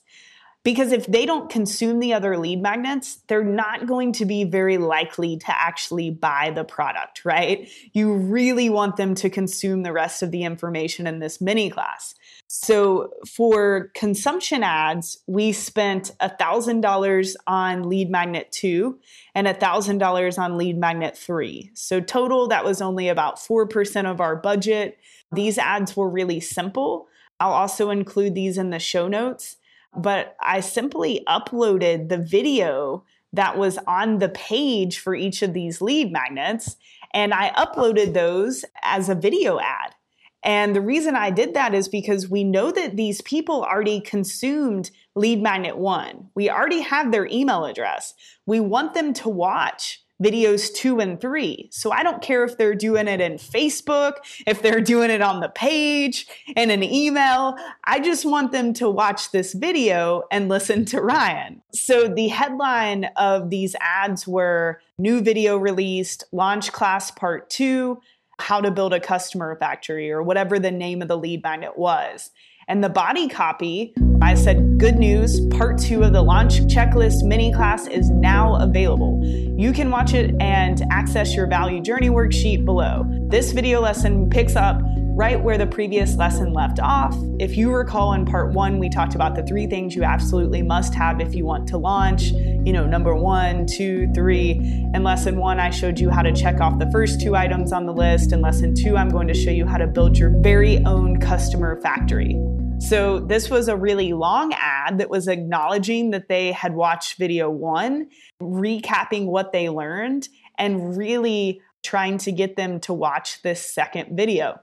Because 0.64 0.92
if 0.92 1.08
they 1.08 1.26
don't 1.26 1.50
consume 1.50 2.00
the 2.00 2.14
other 2.14 2.38
lead 2.38 2.62
magnets, 2.62 3.20
they're 3.28 3.44
not 3.44 3.88
going 3.88 4.12
to 4.14 4.26
be 4.26 4.44
very 4.44 4.78
likely 4.78 5.38
to 5.38 5.50
actually 5.50 6.12
buy 6.12 6.52
the 6.54 6.66
product, 6.66 7.24
right? 7.24 7.70
You 7.94 8.14
really 8.14 8.70
want 8.70 8.98
them 8.98 9.16
to 9.16 9.30
consume 9.30 9.84
the 9.84 9.94
rest 9.94 10.22
of 10.22 10.32
the 10.32 10.44
information 10.44 11.08
in 11.08 11.20
this 11.20 11.40
mini 11.40 11.70
class. 11.70 12.14
So 12.52 13.12
for 13.28 13.92
consumption 13.94 14.64
ads, 14.64 15.20
we 15.28 15.52
spent 15.52 16.12
$1,000 16.20 17.36
on 17.46 17.84
lead 17.88 18.10
magnet 18.10 18.52
2 18.52 19.00
and 19.36 19.48
$1,000 19.48 20.40
on 20.40 20.58
lead 20.58 20.78
magnet 20.78 21.16
3. 21.16 21.70
So 21.76 22.02
total, 22.02 22.48
that 22.48 22.66
was 22.66 22.82
only 22.82 23.08
about 23.08 23.38
4% 23.38 24.10
of 24.10 24.20
our 24.20 24.36
budget. 24.36 24.98
These 25.32 25.60
ads 25.60 25.96
were 25.96 26.10
really 26.10 26.40
simple. 26.40 27.08
I'll 27.40 27.54
also 27.54 27.92
include 27.92 28.34
these 28.34 28.58
in 28.58 28.72
the 28.72 28.80
show 28.80 29.08
notes 29.08 29.58
but 29.96 30.36
I 30.40 30.60
simply 30.60 31.24
uploaded 31.28 32.10
the 32.10 32.18
video 32.18 33.04
that 33.34 33.58
was 33.58 33.78
on 33.88 34.20
the 34.20 34.30
page 34.30 35.00
for 35.00 35.16
each 35.16 35.42
of 35.42 35.54
these 35.54 35.82
lead 35.82 36.12
magnets 36.12 36.76
and 37.14 37.34
I 37.34 37.50
uploaded 37.52 38.14
those 38.14 38.66
as 38.84 39.10
a 39.10 39.16
video 39.16 39.60
ad. 39.60 39.96
And 40.44 40.76
the 40.76 40.82
reason 40.82 41.16
I 41.16 41.32
did 41.32 41.54
that 41.54 41.74
is 41.74 41.88
because 41.88 42.30
we 42.30 42.44
know 42.44 42.72
that 42.72 42.96
these 42.96 43.22
people 43.22 43.64
already 43.64 44.00
consumed 44.00 44.92
lead 45.16 45.42
magnet 45.42 45.78
one. 45.78 46.30
We 46.36 46.50
already 46.50 46.82
have 46.82 47.12
their 47.12 47.28
email 47.28 47.66
address. 47.66 48.14
We 48.46 48.60
want 48.60 48.94
them 48.94 49.14
to 49.16 49.30
watch 49.30 50.02
videos 50.22 50.74
two 50.74 51.00
and 51.00 51.20
three. 51.20 51.70
So 51.72 51.92
I 51.92 52.04
don't 52.04 52.22
care 52.22 52.44
if 52.44 52.58
they're 52.58 52.76
doing 52.76 53.08
it 53.08 53.22
in 53.22 53.34
Facebook, 53.34 54.16
if 54.46 54.62
they're 54.62 54.82
doing 54.82 55.10
it 55.10 55.22
on 55.22 55.40
the 55.40 55.50
page, 55.50 56.28
in 56.58 56.72
an 56.72 56.84
email. 56.84 57.56
I 57.86 58.00
just 58.00 58.26
want 58.26 58.52
them 58.52 58.74
to 58.74 58.90
watch 58.90 59.32
this 59.32 59.54
video 59.54 60.24
and 60.30 60.50
listen 60.50 60.84
to 60.86 61.02
Ryan. 61.02 61.62
So 61.74 62.08
the 62.10 62.28
headline 62.28 63.06
of 63.16 63.50
these 63.50 63.76
ads 63.80 64.28
were 64.28 64.82
new 64.98 65.22
video 65.22 65.56
released, 65.56 66.26
launch 66.34 66.74
class 66.74 67.12
part 67.12 67.50
two, 67.50 68.02
how 68.40 68.62
to 68.62 68.72
build 68.72 68.94
a 68.94 69.00
customer 69.00 69.56
factory, 69.58 70.12
or 70.12 70.24
whatever 70.24 70.60
the 70.60 70.72
name 70.72 71.02
of 71.02 71.08
the 71.08 71.18
lead 71.18 71.44
magnet 71.44 71.78
was. 71.78 72.32
And 72.68 72.84
the 72.84 72.90
body 72.90 73.28
copy, 73.28 73.94
I 74.22 74.36
said, 74.36 74.78
good 74.78 74.96
news, 74.96 75.40
part 75.48 75.80
two 75.80 76.04
of 76.04 76.14
the 76.14 76.22
launch 76.22 76.60
checklist 76.68 77.24
mini 77.24 77.52
class 77.52 77.88
is 77.88 78.12
now 78.12 78.56
available. 78.62 79.20
You 79.26 79.74
can 79.74 79.90
watch 79.90 80.14
it 80.14 80.36
and 80.40 80.84
access 80.92 81.36
your 81.36 81.48
value 81.48 81.82
journey 81.82 82.10
worksheet 82.10 82.66
below. 82.66 83.06
This 83.30 83.54
video 83.54 83.82
lesson 83.82 84.30
picks 84.30 84.56
up 84.56 84.82
right 85.20 85.44
where 85.44 85.58
the 85.58 85.68
previous 85.68 86.16
lesson 86.16 86.54
left 86.54 86.80
off. 86.80 87.14
If 87.40 87.58
you 87.58 87.74
recall 87.74 88.14
in 88.14 88.24
part 88.26 88.54
one, 88.54 88.80
we 88.80 88.88
talked 88.88 89.16
about 89.16 89.36
the 89.36 89.44
three 89.44 89.68
things 89.68 89.94
you 89.94 90.06
absolutely 90.06 90.62
must 90.62 90.94
have 90.94 91.20
if 91.20 91.36
you 91.36 91.44
want 91.44 91.68
to 91.68 91.78
launch. 91.78 92.32
You 92.32 92.72
know, 92.72 92.86
number 92.86 93.14
one, 93.14 93.66
two, 93.66 94.10
three. 94.16 94.52
In 94.94 95.04
lesson 95.04 95.36
one, 95.36 95.60
I 95.60 95.72
showed 95.72 96.00
you 96.00 96.10
how 96.10 96.22
to 96.22 96.32
check 96.32 96.62
off 96.62 96.80
the 96.80 96.90
first 96.90 97.20
two 97.20 97.36
items 97.36 97.74
on 97.74 97.86
the 97.86 97.92
list. 97.92 98.32
In 98.32 98.40
lesson 98.40 98.74
two, 98.74 98.96
I'm 98.96 99.10
going 99.10 99.28
to 99.28 99.34
show 99.34 99.52
you 99.52 99.66
how 99.66 99.76
to 99.76 99.88
build 99.88 100.18
your 100.18 100.30
very 100.40 100.78
own 100.86 101.20
customer 101.20 101.82
factory. 101.82 102.42
So, 102.80 103.20
this 103.20 103.50
was 103.50 103.68
a 103.68 103.76
really 103.76 104.14
long 104.14 104.54
ad 104.54 105.00
that 105.00 105.10
was 105.10 105.28
acknowledging 105.28 106.12
that 106.12 106.30
they 106.30 106.54
had 106.54 106.76
watched 106.76 107.18
video 107.18 107.50
one, 107.50 108.08
recapping 108.42 109.26
what 109.26 109.52
they 109.52 109.68
learned, 109.68 110.30
and 110.58 110.96
really 110.96 111.60
trying 111.84 112.20
to 112.20 112.32
get 112.32 112.56
them 112.56 112.80
to 112.82 112.94
watch 112.94 113.42
this 113.42 113.60
second 113.60 114.16
video. 114.16 114.62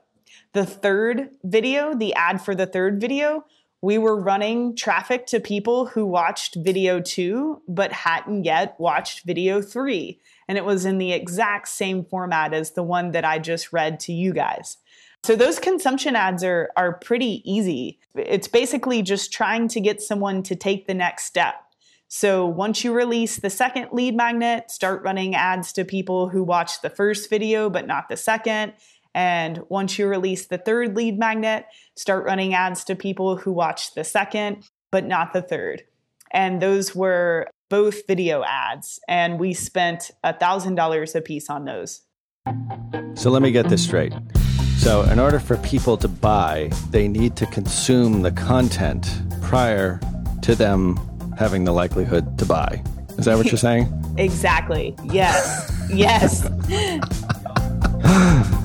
The 0.57 0.65
third 0.65 1.33
video, 1.45 1.95
the 1.95 2.15
ad 2.15 2.41
for 2.41 2.55
the 2.55 2.65
third 2.65 2.99
video, 2.99 3.45
we 3.83 3.99
were 3.99 4.19
running 4.19 4.75
traffic 4.75 5.27
to 5.27 5.39
people 5.39 5.85
who 5.85 6.07
watched 6.07 6.55
video 6.55 6.99
two 6.99 7.61
but 7.69 7.93
hadn't 7.93 8.45
yet 8.45 8.75
watched 8.79 9.27
video 9.27 9.61
three. 9.61 10.19
and 10.49 10.57
it 10.57 10.65
was 10.65 10.87
in 10.87 10.97
the 10.97 11.13
exact 11.13 11.69
same 11.69 12.07
format 12.07 12.55
as 12.55 12.71
the 12.71 12.83
one 12.83 13.11
that 13.11 13.23
I 13.23 13.39
just 13.39 13.71
read 13.71 14.01
to 14.01 14.15
you 14.15 14.33
guys. 14.33 14.79
So 15.25 15.37
those 15.37 15.59
consumption 15.59 16.17
ads 16.17 16.43
are 16.43 16.71
are 16.75 16.95
pretty 17.01 17.43
easy. 17.45 17.99
It's 18.15 18.49
basically 18.49 19.03
just 19.03 19.35
trying 19.35 19.69
to 19.69 19.81
get 19.83 20.01
someone 20.01 20.43
to 20.45 20.57
take 20.57 20.87
the 20.87 20.95
next 20.95 21.27
step. 21.27 21.57
So 22.09 22.47
once 22.47 22.85
you 22.85 22.95
release 22.95 23.37
the 23.37 23.51
second 23.51 23.89
lead 23.93 24.17
magnet, 24.17 24.71
start 24.71 25.03
running 25.03 25.35
ads 25.35 25.73
to 25.75 25.85
people 25.85 26.29
who 26.29 26.43
watched 26.45 26.81
the 26.81 26.89
first 26.89 27.29
video 27.29 27.69
but 27.69 27.87
not 27.87 28.09
the 28.09 28.17
second. 28.17 28.73
And 29.17 29.63
once 29.71 29.99
you 29.99 30.07
release 30.07 30.47
the 30.47 30.59
third 30.59 30.95
lead 30.95 31.19
magnet, 31.19 31.65
start 31.97 32.27
running 32.27 32.55
ads 32.55 32.85
to 32.85 32.95
people 32.95 33.37
who 33.37 33.51
watched 33.51 33.97
the 33.97 34.05
second 34.05 34.69
but 34.93 35.05
not 35.07 35.33
the 35.33 35.43
third. 35.43 35.83
And 36.31 36.61
those 36.63 36.95
were 36.95 37.49
both 37.69 38.07
video 38.07 38.43
ads. 38.45 39.01
And 39.09 39.39
we 39.41 39.53
spent 39.53 40.11
$1,000 40.25 41.15
a 41.15 41.21
piece 41.21 41.51
on 41.51 41.65
those. 41.65 42.03
So 43.15 43.31
let 43.31 43.43
me 43.43 43.51
get 43.51 43.69
this 43.69 43.83
straight. 43.83 44.13
So, 44.79 45.03
in 45.03 45.19
order 45.19 45.41
for 45.41 45.57
people 45.59 45.97
to 45.97 46.07
buy, 46.07 46.71
they 46.91 47.09
need 47.09 47.35
to 47.37 47.47
consume 47.47 48.23
the 48.23 48.31
content 48.31 49.11
prior 49.43 49.99
to 50.43 50.55
them 50.55 50.97
having 51.37 51.65
the 51.65 51.73
likelihood 51.73 52.39
to 52.39 52.45
buy. 52.45 52.83
Is 53.19 53.25
that 53.25 53.37
what 53.37 53.47
you're 53.47 53.57
saying? 53.57 53.93
exactly. 54.19 54.95
Yes. 55.05 55.73
yes. 55.93 56.43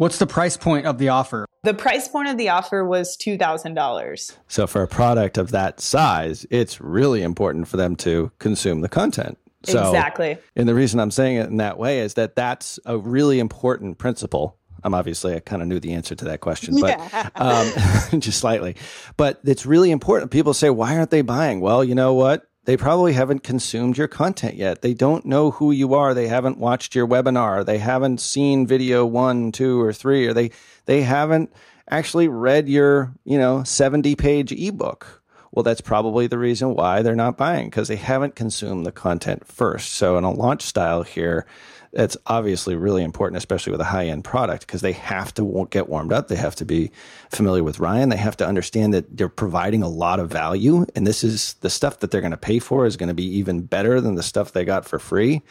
What's 0.00 0.16
the 0.16 0.26
price 0.26 0.56
point 0.56 0.86
of 0.86 0.96
the 0.96 1.10
offer? 1.10 1.44
The 1.62 1.74
price 1.74 2.08
point 2.08 2.28
of 2.28 2.38
the 2.38 2.48
offer 2.48 2.82
was 2.82 3.18
$2,000. 3.18 4.36
So, 4.48 4.66
for 4.66 4.82
a 4.82 4.88
product 4.88 5.36
of 5.36 5.50
that 5.50 5.78
size, 5.78 6.46
it's 6.48 6.80
really 6.80 7.22
important 7.22 7.68
for 7.68 7.76
them 7.76 7.96
to 7.96 8.32
consume 8.38 8.80
the 8.80 8.88
content. 8.88 9.36
So, 9.64 9.78
exactly. 9.88 10.38
And 10.56 10.66
the 10.66 10.74
reason 10.74 11.00
I'm 11.00 11.10
saying 11.10 11.36
it 11.36 11.50
in 11.50 11.58
that 11.58 11.76
way 11.76 12.00
is 12.00 12.14
that 12.14 12.34
that's 12.34 12.80
a 12.86 12.96
really 12.96 13.40
important 13.40 13.98
principle. 13.98 14.56
I'm 14.82 14.94
obviously, 14.94 15.36
I 15.36 15.40
kind 15.40 15.60
of 15.60 15.68
knew 15.68 15.78
the 15.78 15.92
answer 15.92 16.14
to 16.14 16.24
that 16.24 16.40
question, 16.40 16.80
but 16.80 16.98
Yeah. 17.12 17.28
um, 17.34 18.20
just 18.22 18.38
slightly. 18.38 18.76
But 19.18 19.40
it's 19.44 19.66
really 19.66 19.90
important. 19.90 20.30
People 20.30 20.54
say, 20.54 20.70
why 20.70 20.96
aren't 20.96 21.10
they 21.10 21.20
buying? 21.20 21.60
Well, 21.60 21.84
you 21.84 21.94
know 21.94 22.14
what? 22.14 22.49
They 22.70 22.76
probably 22.76 23.14
haven't 23.14 23.42
consumed 23.42 23.98
your 23.98 24.06
content 24.06 24.54
yet. 24.54 24.80
They 24.80 24.94
don't 24.94 25.26
know 25.26 25.50
who 25.50 25.72
you 25.72 25.94
are. 25.94 26.14
They 26.14 26.28
haven't 26.28 26.56
watched 26.56 26.94
your 26.94 27.04
webinar. 27.04 27.66
They 27.66 27.78
haven't 27.78 28.20
seen 28.20 28.64
video 28.64 29.04
one, 29.04 29.50
two, 29.50 29.80
or 29.80 29.92
three, 29.92 30.28
or 30.28 30.32
they 30.32 30.52
they 30.86 31.02
haven't 31.02 31.52
actually 31.88 32.28
read 32.28 32.68
your, 32.68 33.12
you 33.24 33.38
know, 33.38 33.64
70 33.64 34.14
page 34.14 34.52
ebook. 34.52 35.20
Well, 35.50 35.64
that's 35.64 35.80
probably 35.80 36.28
the 36.28 36.38
reason 36.38 36.76
why 36.76 37.02
they're 37.02 37.16
not 37.16 37.36
buying 37.36 37.70
because 37.70 37.88
they 37.88 37.96
haven't 37.96 38.36
consumed 38.36 38.86
the 38.86 38.92
content 38.92 39.48
first. 39.48 39.94
So, 39.94 40.16
in 40.16 40.22
a 40.22 40.30
launch 40.30 40.62
style 40.62 41.02
here, 41.02 41.46
it's 41.92 42.16
obviously 42.26 42.76
really 42.76 43.02
important, 43.02 43.36
especially 43.36 43.72
with 43.72 43.80
a 43.80 43.84
high 43.84 44.06
end 44.06 44.24
product, 44.24 44.66
because 44.66 44.80
they 44.80 44.92
have 44.92 45.34
to 45.34 45.66
get 45.70 45.88
warmed 45.88 46.12
up. 46.12 46.28
They 46.28 46.36
have 46.36 46.54
to 46.56 46.64
be 46.64 46.92
familiar 47.30 47.64
with 47.64 47.80
Ryan. 47.80 48.10
They 48.10 48.16
have 48.16 48.36
to 48.38 48.46
understand 48.46 48.94
that 48.94 49.16
they're 49.16 49.28
providing 49.28 49.82
a 49.82 49.88
lot 49.88 50.20
of 50.20 50.30
value. 50.30 50.86
And 50.94 51.06
this 51.06 51.24
is 51.24 51.54
the 51.54 51.70
stuff 51.70 52.00
that 52.00 52.10
they're 52.10 52.20
going 52.20 52.30
to 52.30 52.36
pay 52.36 52.58
for 52.58 52.86
is 52.86 52.96
going 52.96 53.08
to 53.08 53.14
be 53.14 53.26
even 53.38 53.62
better 53.62 54.00
than 54.00 54.14
the 54.14 54.22
stuff 54.22 54.52
they 54.52 54.64
got 54.64 54.84
for 54.84 54.98
free. 54.98 55.42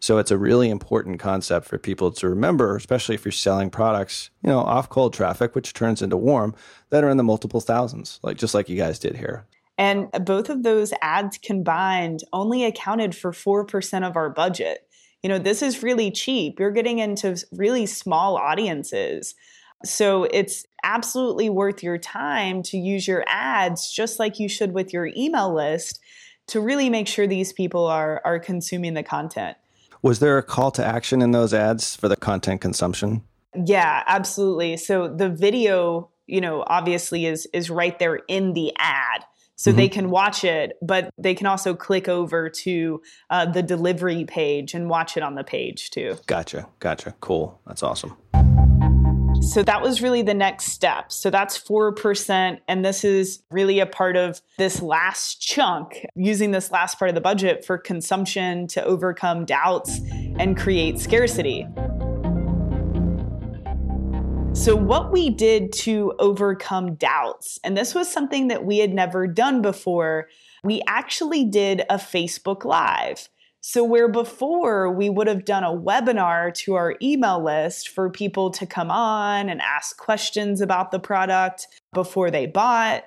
So 0.00 0.18
it's 0.18 0.32
a 0.32 0.38
really 0.38 0.68
important 0.68 1.20
concept 1.20 1.66
for 1.66 1.78
people 1.78 2.10
to 2.10 2.28
remember, 2.28 2.74
especially 2.74 3.14
if 3.14 3.24
you're 3.24 3.30
selling 3.30 3.70
products, 3.70 4.30
you 4.42 4.48
know, 4.48 4.58
off 4.58 4.88
cold 4.88 5.14
traffic, 5.14 5.54
which 5.54 5.74
turns 5.74 6.02
into 6.02 6.16
warm, 6.16 6.56
that 6.90 7.04
are 7.04 7.10
in 7.10 7.18
the 7.18 7.22
multiple 7.22 7.60
thousands, 7.60 8.18
like 8.22 8.36
just 8.36 8.52
like 8.52 8.68
you 8.68 8.76
guys 8.76 8.98
did 8.98 9.16
here. 9.16 9.46
And 9.78 10.10
both 10.24 10.50
of 10.50 10.64
those 10.64 10.92
ads 11.00 11.38
combined 11.38 12.24
only 12.32 12.64
accounted 12.64 13.14
for 13.14 13.30
4% 13.30 14.06
of 14.06 14.16
our 14.16 14.28
budget. 14.28 14.88
You 15.22 15.28
know, 15.28 15.38
this 15.38 15.62
is 15.62 15.82
really 15.82 16.10
cheap. 16.10 16.58
You're 16.58 16.72
getting 16.72 16.98
into 16.98 17.36
really 17.52 17.86
small 17.86 18.36
audiences. 18.36 19.34
So 19.84 20.24
it's 20.24 20.64
absolutely 20.84 21.48
worth 21.48 21.82
your 21.82 21.98
time 21.98 22.62
to 22.64 22.76
use 22.76 23.06
your 23.06 23.24
ads 23.26 23.90
just 23.92 24.18
like 24.18 24.38
you 24.38 24.48
should 24.48 24.72
with 24.72 24.92
your 24.92 25.10
email 25.16 25.52
list 25.54 26.00
to 26.48 26.60
really 26.60 26.90
make 26.90 27.06
sure 27.06 27.26
these 27.26 27.52
people 27.52 27.86
are 27.86 28.20
are 28.24 28.38
consuming 28.38 28.94
the 28.94 29.02
content. 29.02 29.56
Was 30.02 30.18
there 30.18 30.38
a 30.38 30.42
call 30.42 30.70
to 30.72 30.84
action 30.84 31.22
in 31.22 31.30
those 31.30 31.54
ads 31.54 31.94
for 31.94 32.08
the 32.08 32.16
content 32.16 32.60
consumption? 32.60 33.22
Yeah, 33.54 34.02
absolutely. 34.06 34.76
So 34.76 35.08
the 35.08 35.28
video, 35.28 36.10
you 36.26 36.40
know, 36.40 36.64
obviously 36.66 37.26
is 37.26 37.46
is 37.52 37.70
right 37.70 37.98
there 37.98 38.16
in 38.28 38.54
the 38.54 38.72
ad. 38.78 39.24
So 39.62 39.70
they 39.70 39.88
can 39.88 40.10
watch 40.10 40.42
it, 40.42 40.76
but 40.82 41.14
they 41.16 41.36
can 41.36 41.46
also 41.46 41.72
click 41.72 42.08
over 42.08 42.48
to 42.48 43.00
uh, 43.30 43.46
the 43.46 43.62
delivery 43.62 44.24
page 44.24 44.74
and 44.74 44.90
watch 44.90 45.16
it 45.16 45.22
on 45.22 45.36
the 45.36 45.44
page 45.44 45.90
too. 45.90 46.16
Gotcha. 46.26 46.66
Gotcha. 46.80 47.14
Cool. 47.20 47.60
That's 47.64 47.84
awesome. 47.84 48.16
So 49.40 49.62
that 49.62 49.80
was 49.80 50.02
really 50.02 50.22
the 50.22 50.34
next 50.34 50.72
step. 50.72 51.12
So 51.12 51.30
that's 51.30 51.56
4%. 51.56 52.58
And 52.66 52.84
this 52.84 53.04
is 53.04 53.44
really 53.52 53.78
a 53.78 53.86
part 53.86 54.16
of 54.16 54.42
this 54.58 54.82
last 54.82 55.40
chunk, 55.40 56.06
using 56.16 56.50
this 56.50 56.72
last 56.72 56.98
part 56.98 57.10
of 57.10 57.14
the 57.14 57.20
budget 57.20 57.64
for 57.64 57.78
consumption 57.78 58.66
to 58.66 58.84
overcome 58.84 59.44
doubts 59.44 60.00
and 60.40 60.56
create 60.56 60.98
scarcity. 60.98 61.68
So, 64.54 64.76
what 64.76 65.10
we 65.10 65.30
did 65.30 65.72
to 65.72 66.12
overcome 66.18 66.94
doubts, 66.94 67.58
and 67.64 67.76
this 67.76 67.94
was 67.94 68.12
something 68.12 68.48
that 68.48 68.64
we 68.64 68.78
had 68.78 68.92
never 68.92 69.26
done 69.26 69.62
before, 69.62 70.28
we 70.62 70.82
actually 70.86 71.44
did 71.44 71.80
a 71.88 71.96
Facebook 71.96 72.64
Live. 72.64 73.28
So, 73.62 73.82
where 73.82 74.08
before 74.08 74.92
we 74.92 75.08
would 75.08 75.26
have 75.26 75.46
done 75.46 75.64
a 75.64 75.74
webinar 75.74 76.54
to 76.64 76.74
our 76.74 76.96
email 77.00 77.42
list 77.42 77.88
for 77.88 78.10
people 78.10 78.50
to 78.50 78.66
come 78.66 78.90
on 78.90 79.48
and 79.48 79.60
ask 79.62 79.96
questions 79.96 80.60
about 80.60 80.90
the 80.90 81.00
product 81.00 81.66
before 81.94 82.30
they 82.30 82.46
bought, 82.46 83.04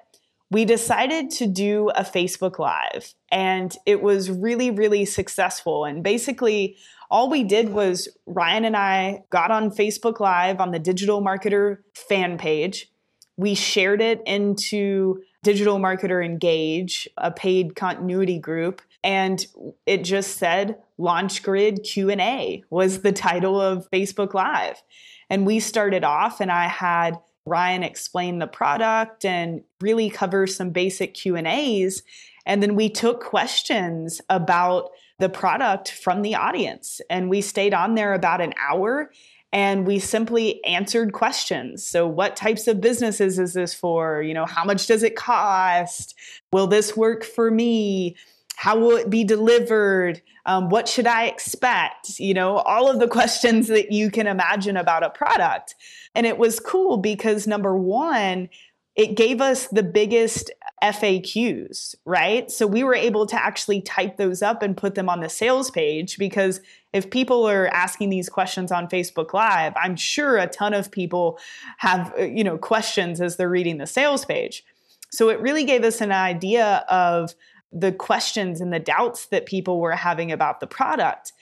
we 0.52 0.66
decided 0.66 1.30
to 1.32 1.48
do 1.48 1.90
a 1.90 2.04
Facebook 2.04 2.60
Live. 2.60 3.14
And 3.32 3.76
it 3.86 4.02
was 4.02 4.32
really, 4.32 4.72
really 4.72 5.06
successful. 5.06 5.86
And 5.86 6.04
basically, 6.04 6.78
all 7.16 7.30
we 7.30 7.46
did 7.46 7.70
was 7.70 8.10
Ryan 8.26 8.66
and 8.66 8.76
I 8.76 9.24
got 9.30 9.50
on 9.50 9.72
Facebook 9.72 10.20
Live 10.20 10.60
on 10.60 10.72
the 10.72 10.80
Digital 10.80 11.22
Marketer 11.22 11.78
fan 11.94 12.38
page. 12.38 12.92
We 13.38 13.56
shared 13.56 14.02
it 14.02 14.22
into 14.26 15.22
Digital 15.42 15.80
Marketer 15.80 16.26
Engage, 16.26 17.08
a 17.16 17.32
paid 17.32 17.78
continuity 17.78 18.38
group, 18.38 18.82
and 19.02 19.46
it 19.86 20.04
just 20.04 20.36
said 20.36 20.76
Launch 20.98 21.42
Grid 21.42 21.84
Q&A 21.84 22.66
was 22.70 23.02
the 23.02 23.14
title 23.14 23.62
of 23.62 23.90
Facebook 23.92 24.34
Live. 24.34 24.84
And 25.30 25.46
we 25.46 25.62
started 25.62 26.04
off 26.04 26.42
and 26.42 26.52
I 26.52 26.68
had 26.68 27.18
Ryan 27.46 27.84
explain 27.84 28.40
the 28.40 28.48
product 28.48 29.24
and 29.24 29.62
really 29.80 30.10
cover 30.10 30.48
some 30.48 30.72
basic 30.72 31.14
Q&As 31.14 32.04
and 32.46 32.62
then 32.62 32.76
we 32.76 32.90
took 32.90 33.24
questions 33.24 34.22
about 34.30 34.92
the 35.20 35.30
product 35.30 35.92
from 35.92 36.22
the 36.22 36.36
audience 36.36 37.00
and 37.10 37.30
we 37.30 37.42
stayed 37.42 37.74
on 37.74 37.96
there 37.96 38.14
about 38.14 38.42
an 38.42 38.54
hour 38.60 39.12
and 39.54 39.88
we 39.88 40.00
simply 40.00 40.64
answered 40.66 41.14
questions. 41.14 41.86
So 41.88 42.06
what 42.06 42.36
types 42.36 42.68
of 42.68 42.82
businesses 42.82 43.40
is 43.40 43.54
this 43.54 43.74
for? 43.74 44.22
You 44.22 44.34
know, 44.34 44.46
how 44.46 44.66
much 44.66 44.86
does 44.86 45.02
it 45.02 45.16
cost? 45.16 46.14
Will 46.52 46.68
this 46.68 46.98
work 46.98 47.24
for 47.24 47.50
me? 47.50 48.18
How 48.58 48.78
will 48.78 48.98
it 48.98 49.10
be 49.10 49.24
delivered? 49.24 50.22
Um, 50.46 50.68
what 50.68 50.90
should 50.90 51.08
I 51.08 51.28
expect? 51.28 52.20
You 52.20 52.34
know, 52.34 52.58
all 52.58 52.92
of 52.92 53.00
the 53.00 53.08
questions 53.18 53.70
that 53.70 53.94
you 53.94 54.12
can 54.12 54.28
imagine 54.28 54.76
about 54.76 55.04
a 55.04 55.10
product. 55.10 55.76
And 56.14 56.26
it 56.26 56.38
was 56.38 56.60
cool 56.60 56.98
because 56.98 57.48
number 57.48 57.78
one, 57.78 58.50
it 58.96 59.16
gave 59.16 59.42
us 59.42 59.68
the 59.68 59.84
biggest 59.84 60.52
FAQs, 60.82 61.96
right? 62.06 62.50
So 62.50 62.66
we 62.66 62.84
were 62.84 62.96
able 62.96 63.26
to 63.26 63.36
actually 63.36 63.82
type 63.82 64.18
those 64.18 64.42
up 64.42 64.62
and 64.62 64.76
put 64.76 64.96
them 64.96 65.10
on 65.10 65.20
the 65.20 65.30
sales 65.30 65.70
page 65.70 66.18
because 66.18 66.62
if 66.94 67.10
people 67.10 67.48
are 67.48 67.68
asking 67.68 68.10
these 68.10 68.30
questions 68.30 68.72
on 68.72 68.88
Facebook 68.88 69.34
Live, 69.34 69.74
I'm 69.76 69.96
sure 69.96 70.38
a 70.38 70.48
ton 70.48 70.74
of 70.74 70.92
people 70.92 71.40
have, 71.78 72.14
uh, 72.18 72.24
you 72.24 72.44
know, 72.44 72.58
questions 72.58 73.20
as 73.20 73.36
they're 73.36 73.50
reading 73.50 73.78
the 73.78 73.88
sales 73.88 74.24
page. 74.24 74.64
So 75.12 75.30
it 75.30 75.42
really 75.42 75.66
gave 75.66 75.84
us 75.84 76.02
an 76.02 76.12
idea 76.12 76.86
of 76.90 77.36
the 77.72 77.92
questions 77.92 78.62
and 78.62 78.72
the 78.72 78.80
doubts 78.80 79.26
that 79.28 79.46
people 79.46 79.82
were 79.82 79.92
having 79.92 80.32
about 80.32 80.62
the 80.62 80.68
product. 80.68 81.34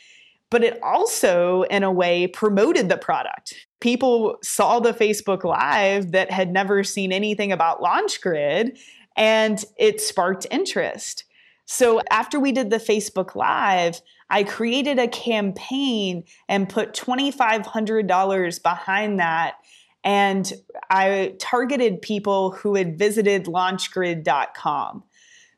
But 0.53 0.63
it 0.63 0.79
also, 0.83 1.63
in 1.63 1.81
a 1.81 1.91
way, 1.91 2.27
promoted 2.27 2.87
the 2.87 2.95
product. 2.95 3.55
People 3.79 4.37
saw 4.43 4.79
the 4.79 4.93
Facebook 4.93 5.43
Live 5.43 6.11
that 6.11 6.29
had 6.29 6.53
never 6.53 6.83
seen 6.83 7.11
anything 7.11 7.51
about 7.51 7.81
LaunchGrid 7.81 8.77
and 9.17 9.65
it 9.79 9.99
sparked 9.99 10.45
interest. 10.51 11.23
So 11.65 12.03
after 12.11 12.39
we 12.39 12.51
did 12.51 12.69
the 12.69 12.77
Facebook 12.77 13.33
Live, 13.33 13.99
I 14.29 14.43
created 14.43 14.99
a 14.99 15.07
campaign 15.07 16.23
and 16.47 16.69
put 16.69 16.93
$2,500 16.93 18.61
behind 18.61 19.19
that. 19.19 19.55
And 20.03 20.53
I 20.91 21.33
targeted 21.39 21.99
people 22.03 22.51
who 22.51 22.75
had 22.75 22.99
visited 22.99 23.45
launchgrid.com. 23.45 25.03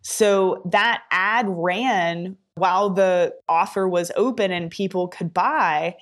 So 0.04 0.62
that 0.72 1.04
ad 1.12 1.48
ran 1.50 2.38
while 2.56 2.90
the 2.90 3.36
offer 3.48 3.88
was 3.88 4.12
open 4.16 4.52
and 4.52 4.72
people 4.72 5.08
could 5.08 5.34
buy. 5.34 5.96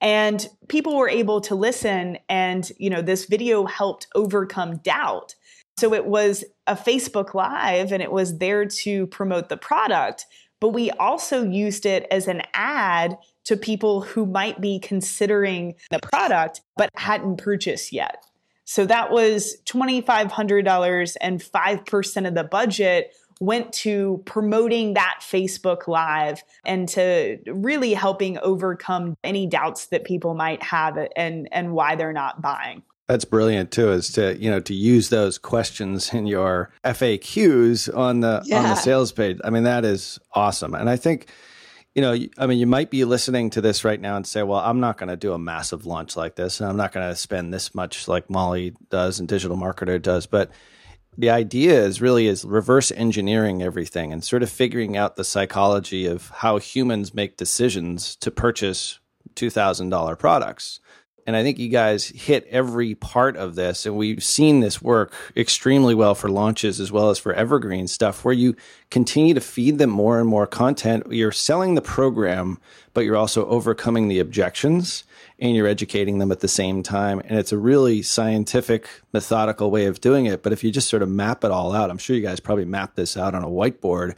And 0.00 0.46
people 0.68 0.96
were 0.96 1.08
able 1.08 1.40
to 1.42 1.54
listen 1.54 2.18
and 2.28 2.70
you 2.78 2.88
know 2.90 3.02
this 3.02 3.24
video 3.24 3.66
helped 3.66 4.06
overcome 4.14 4.78
doubt. 4.78 5.34
So 5.76 5.94
it 5.94 6.06
was 6.06 6.44
a 6.66 6.74
facebook 6.74 7.34
live 7.34 7.92
and 7.92 8.02
it 8.02 8.12
was 8.12 8.38
there 8.38 8.64
to 8.64 9.06
promote 9.08 9.48
the 9.48 9.56
product 9.56 10.26
but 10.60 10.70
we 10.70 10.90
also 10.92 11.44
used 11.44 11.86
it 11.86 12.06
as 12.10 12.28
an 12.28 12.42
ad 12.54 13.16
to 13.44 13.56
people 13.56 14.02
who 14.02 14.26
might 14.26 14.60
be 14.60 14.78
considering 14.78 15.74
the 15.90 16.00
product 16.00 16.62
but 16.76 16.90
hadn't 16.96 17.38
purchased 17.38 17.92
yet. 17.92 18.24
So 18.64 18.84
that 18.86 19.10
was 19.10 19.56
$2500 19.64 21.16
and 21.20 21.40
5% 21.40 22.28
of 22.28 22.34
the 22.34 22.44
budget 22.44 23.14
went 23.40 23.72
to 23.72 24.22
promoting 24.24 24.94
that 24.94 25.20
Facebook 25.20 25.86
Live 25.86 26.42
and 26.64 26.88
to 26.90 27.38
really 27.46 27.94
helping 27.94 28.38
overcome 28.38 29.16
any 29.22 29.46
doubts 29.46 29.86
that 29.86 30.04
people 30.04 30.34
might 30.34 30.62
have 30.62 30.98
and, 31.16 31.48
and 31.52 31.72
why 31.72 31.96
they're 31.96 32.12
not 32.12 32.42
buying. 32.42 32.82
That's 33.06 33.24
brilliant 33.24 33.70
too, 33.70 33.90
is 33.90 34.12
to 34.12 34.36
you 34.36 34.50
know 34.50 34.60
to 34.60 34.74
use 34.74 35.08
those 35.08 35.38
questions 35.38 36.12
in 36.12 36.26
your 36.26 36.70
FAQs 36.84 37.96
on 37.96 38.20
the 38.20 38.42
yeah. 38.44 38.58
on 38.58 38.64
the 38.64 38.74
sales 38.74 39.12
page. 39.12 39.38
I 39.42 39.48
mean, 39.48 39.62
that 39.62 39.86
is 39.86 40.18
awesome, 40.34 40.74
and 40.74 40.90
I 40.90 40.96
think 40.96 41.28
you 41.94 42.02
know, 42.02 42.16
I 42.38 42.46
mean, 42.46 42.58
you 42.58 42.66
might 42.68 42.90
be 42.90 43.04
listening 43.04 43.50
to 43.50 43.60
this 43.60 43.84
right 43.84 44.00
now 44.00 44.14
and 44.14 44.24
say, 44.24 44.44
well, 44.44 44.60
I'm 44.60 44.78
not 44.78 44.98
going 44.98 45.08
to 45.08 45.16
do 45.16 45.32
a 45.32 45.38
massive 45.38 45.84
launch 45.84 46.16
like 46.16 46.36
this, 46.36 46.60
and 46.60 46.68
I'm 46.70 46.76
not 46.76 46.92
going 46.92 47.08
to 47.08 47.16
spend 47.16 47.52
this 47.52 47.74
much 47.74 48.06
like 48.06 48.30
Molly 48.30 48.74
does 48.88 49.18
and 49.18 49.28
Digital 49.28 49.56
Marketer 49.56 50.00
does, 50.00 50.26
but 50.26 50.50
the 51.18 51.30
idea 51.30 51.84
is 51.84 52.00
really 52.00 52.28
is 52.28 52.44
reverse 52.44 52.92
engineering 52.92 53.60
everything 53.60 54.12
and 54.12 54.22
sort 54.22 54.42
of 54.42 54.48
figuring 54.48 54.96
out 54.96 55.16
the 55.16 55.24
psychology 55.24 56.06
of 56.06 56.30
how 56.30 56.58
humans 56.58 57.12
make 57.12 57.36
decisions 57.36 58.14
to 58.16 58.30
purchase 58.30 59.00
$2000 59.34 60.18
products 60.18 60.80
and 61.28 61.36
I 61.36 61.42
think 61.42 61.58
you 61.58 61.68
guys 61.68 62.06
hit 62.06 62.46
every 62.48 62.94
part 62.94 63.36
of 63.36 63.54
this. 63.54 63.84
And 63.84 63.98
we've 63.98 64.24
seen 64.24 64.60
this 64.60 64.80
work 64.80 65.12
extremely 65.36 65.94
well 65.94 66.14
for 66.14 66.30
launches 66.30 66.80
as 66.80 66.90
well 66.90 67.10
as 67.10 67.18
for 67.18 67.34
evergreen 67.34 67.86
stuff, 67.86 68.24
where 68.24 68.32
you 68.32 68.56
continue 68.90 69.34
to 69.34 69.40
feed 69.42 69.76
them 69.76 69.90
more 69.90 70.18
and 70.18 70.26
more 70.26 70.46
content. 70.46 71.06
You're 71.10 71.30
selling 71.30 71.74
the 71.74 71.82
program, 71.82 72.58
but 72.94 73.04
you're 73.04 73.14
also 73.14 73.44
overcoming 73.44 74.08
the 74.08 74.20
objections 74.20 75.04
and 75.38 75.54
you're 75.54 75.66
educating 75.66 76.18
them 76.18 76.32
at 76.32 76.40
the 76.40 76.48
same 76.48 76.82
time. 76.82 77.20
And 77.24 77.38
it's 77.38 77.52
a 77.52 77.58
really 77.58 78.02
scientific, 78.02 78.88
methodical 79.12 79.70
way 79.70 79.86
of 79.86 80.00
doing 80.00 80.26
it. 80.26 80.42
But 80.42 80.52
if 80.52 80.64
you 80.64 80.70
just 80.72 80.88
sort 80.88 81.02
of 81.02 81.08
map 81.08 81.44
it 81.44 81.50
all 81.50 81.72
out, 81.74 81.90
I'm 81.90 81.98
sure 81.98 82.16
you 82.16 82.22
guys 82.22 82.40
probably 82.40 82.64
map 82.64 82.96
this 82.96 83.16
out 83.16 83.34
on 83.34 83.44
a 83.44 83.48
whiteboard 83.48 84.16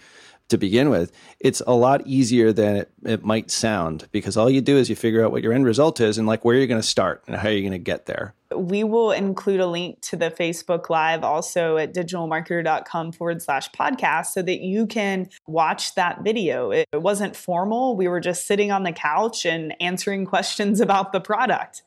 to 0.50 0.58
begin 0.58 0.90
with, 0.90 1.12
it's 1.40 1.62
a 1.66 1.74
lot 1.74 2.06
easier 2.06 2.52
than 2.52 2.76
it, 2.76 2.92
it 3.04 3.24
might 3.24 3.50
sound 3.50 4.08
because 4.12 4.36
all 4.36 4.50
you 4.50 4.60
do 4.60 4.76
is 4.76 4.88
you 4.88 4.96
figure 4.96 5.24
out 5.24 5.32
what 5.32 5.42
your 5.42 5.52
end 5.52 5.64
result 5.64 6.00
is 6.00 6.18
and 6.18 6.26
like 6.26 6.44
where 6.44 6.56
you're 6.56 6.66
going 6.66 6.80
to 6.80 6.86
start 6.86 7.22
and 7.26 7.36
how 7.36 7.48
you're 7.48 7.62
going 7.62 7.72
to 7.72 7.78
get 7.78 8.06
there. 8.06 8.34
We 8.54 8.82
will 8.82 9.12
include 9.12 9.60
a 9.60 9.66
link 9.66 10.00
to 10.02 10.16
the 10.16 10.30
Facebook 10.30 10.90
Live 10.90 11.22
also 11.22 11.76
at 11.76 11.94
digitalmarketer.com 11.94 13.12
forward 13.12 13.40
slash 13.40 13.70
podcast 13.70 14.26
so 14.26 14.42
that 14.42 14.60
you 14.60 14.86
can 14.86 15.28
watch 15.46 15.94
that 15.94 16.22
video. 16.22 16.70
It, 16.72 16.88
it 16.92 17.02
wasn't 17.02 17.36
formal. 17.36 17.96
We 17.96 18.08
were 18.08 18.20
just 18.20 18.46
sitting 18.46 18.72
on 18.72 18.82
the 18.82 18.92
couch 18.92 19.46
and 19.46 19.74
answering 19.80 20.26
questions 20.26 20.80
about 20.80 21.12
the 21.12 21.20
product. 21.20 21.82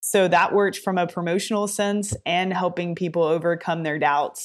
So 0.00 0.26
that 0.28 0.54
worked 0.54 0.78
from 0.78 0.96
a 0.96 1.06
promotional 1.06 1.68
sense 1.68 2.14
and 2.24 2.52
helping 2.52 2.94
people 2.94 3.22
overcome 3.22 3.82
their 3.82 3.98
doubts. 3.98 4.44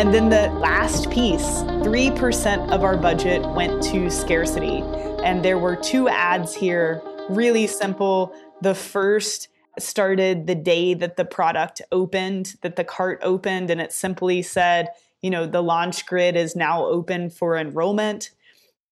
And 0.00 0.14
then 0.14 0.30
the 0.30 0.48
last 0.58 1.10
piece 1.10 1.60
3% 1.82 2.70
of 2.70 2.84
our 2.84 2.96
budget 2.96 3.46
went 3.50 3.82
to 3.82 4.08
scarcity. 4.08 4.78
And 5.22 5.44
there 5.44 5.58
were 5.58 5.76
two 5.76 6.08
ads 6.08 6.54
here, 6.54 7.02
really 7.28 7.66
simple. 7.66 8.34
The 8.62 8.74
first 8.74 9.48
started 9.78 10.46
the 10.46 10.54
day 10.54 10.94
that 10.94 11.18
the 11.18 11.26
product 11.26 11.82
opened, 11.92 12.54
that 12.62 12.76
the 12.76 12.82
cart 12.82 13.18
opened, 13.20 13.68
and 13.68 13.78
it 13.78 13.92
simply 13.92 14.40
said, 14.40 14.88
you 15.20 15.28
know, 15.28 15.44
the 15.44 15.62
launch 15.62 16.06
grid 16.06 16.34
is 16.34 16.56
now 16.56 16.82
open 16.82 17.28
for 17.28 17.58
enrollment. 17.58 18.30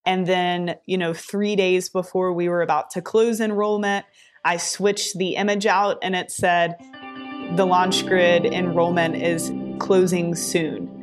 And 0.05 0.27
then, 0.27 0.77
you 0.85 0.99
know, 0.99 1.15
three 1.15 1.57
days 1.57 1.89
before 1.89 2.35
we 2.35 2.51
were 2.51 2.61
about 2.61 2.91
to 2.91 3.01
close 3.01 3.41
enrollment, 3.41 4.05
I 4.45 4.59
switched 4.59 5.17
the 5.17 5.37
image 5.37 5.65
out 5.65 5.97
and 6.03 6.15
it 6.15 6.31
said, 6.31 6.77
the 7.57 7.65
launch 7.65 8.05
grid 8.05 8.45
enrollment 8.45 9.17
is 9.17 9.51
closing 9.79 10.35
soon. 10.35 10.98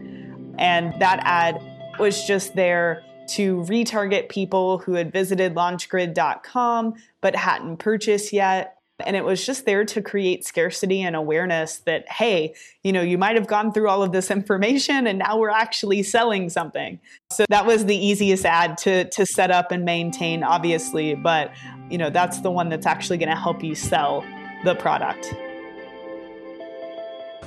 And 0.58 1.00
that 1.00 1.20
ad 1.24 1.62
was 2.00 2.26
just 2.26 2.56
there 2.56 3.04
to 3.28 3.58
retarget 3.62 4.30
people 4.30 4.80
who 4.80 4.94
had 4.94 5.12
visited 5.12 5.56
launchgrid.com 5.56 6.94
but 7.22 7.36
hadn't 7.36 7.78
purchased 7.78 8.32
yet. 8.32 8.78
And 9.06 9.18
it 9.18 9.26
was 9.26 9.46
just 9.46 9.66
there 9.66 9.84
to 9.84 10.02
create 10.02 10.46
scarcity 10.46 11.02
and 11.02 11.18
awareness 11.18 11.80
that, 11.80 12.10
hey, 12.10 12.56
you 12.82 12.94
know, 12.94 13.02
you 13.02 13.18
might 13.18 13.36
have 13.36 13.48
gone 13.48 13.74
through 13.74 13.90
all 13.90 14.02
of 14.02 14.14
this 14.14 14.32
information 14.32 15.06
and 15.06 15.20
now 15.20 15.38
we're 15.38 15.50
actually 15.50 16.02
selling 16.02 16.50
something. 16.50 17.00
So 17.30 17.46
that 17.50 17.66
was 17.66 17.86
the 17.86 17.98
easiest 17.98 18.46
ad 18.46 18.78
to, 18.80 19.10
to 19.10 19.26
set 19.26 19.52
up 19.52 19.72
and 19.72 19.84
maintain, 19.84 20.44
obviously. 20.44 21.14
But, 21.14 21.52
you 21.90 21.98
know, 21.98 22.10
that's 22.10 22.40
the 22.40 22.52
one 22.52 22.70
that's 22.70 22.86
actually 22.86 23.18
going 23.18 23.30
to 23.30 23.36
help 23.36 23.64
you 23.64 23.76
sell 23.76 24.24
the 24.64 24.76
product. 24.76 25.34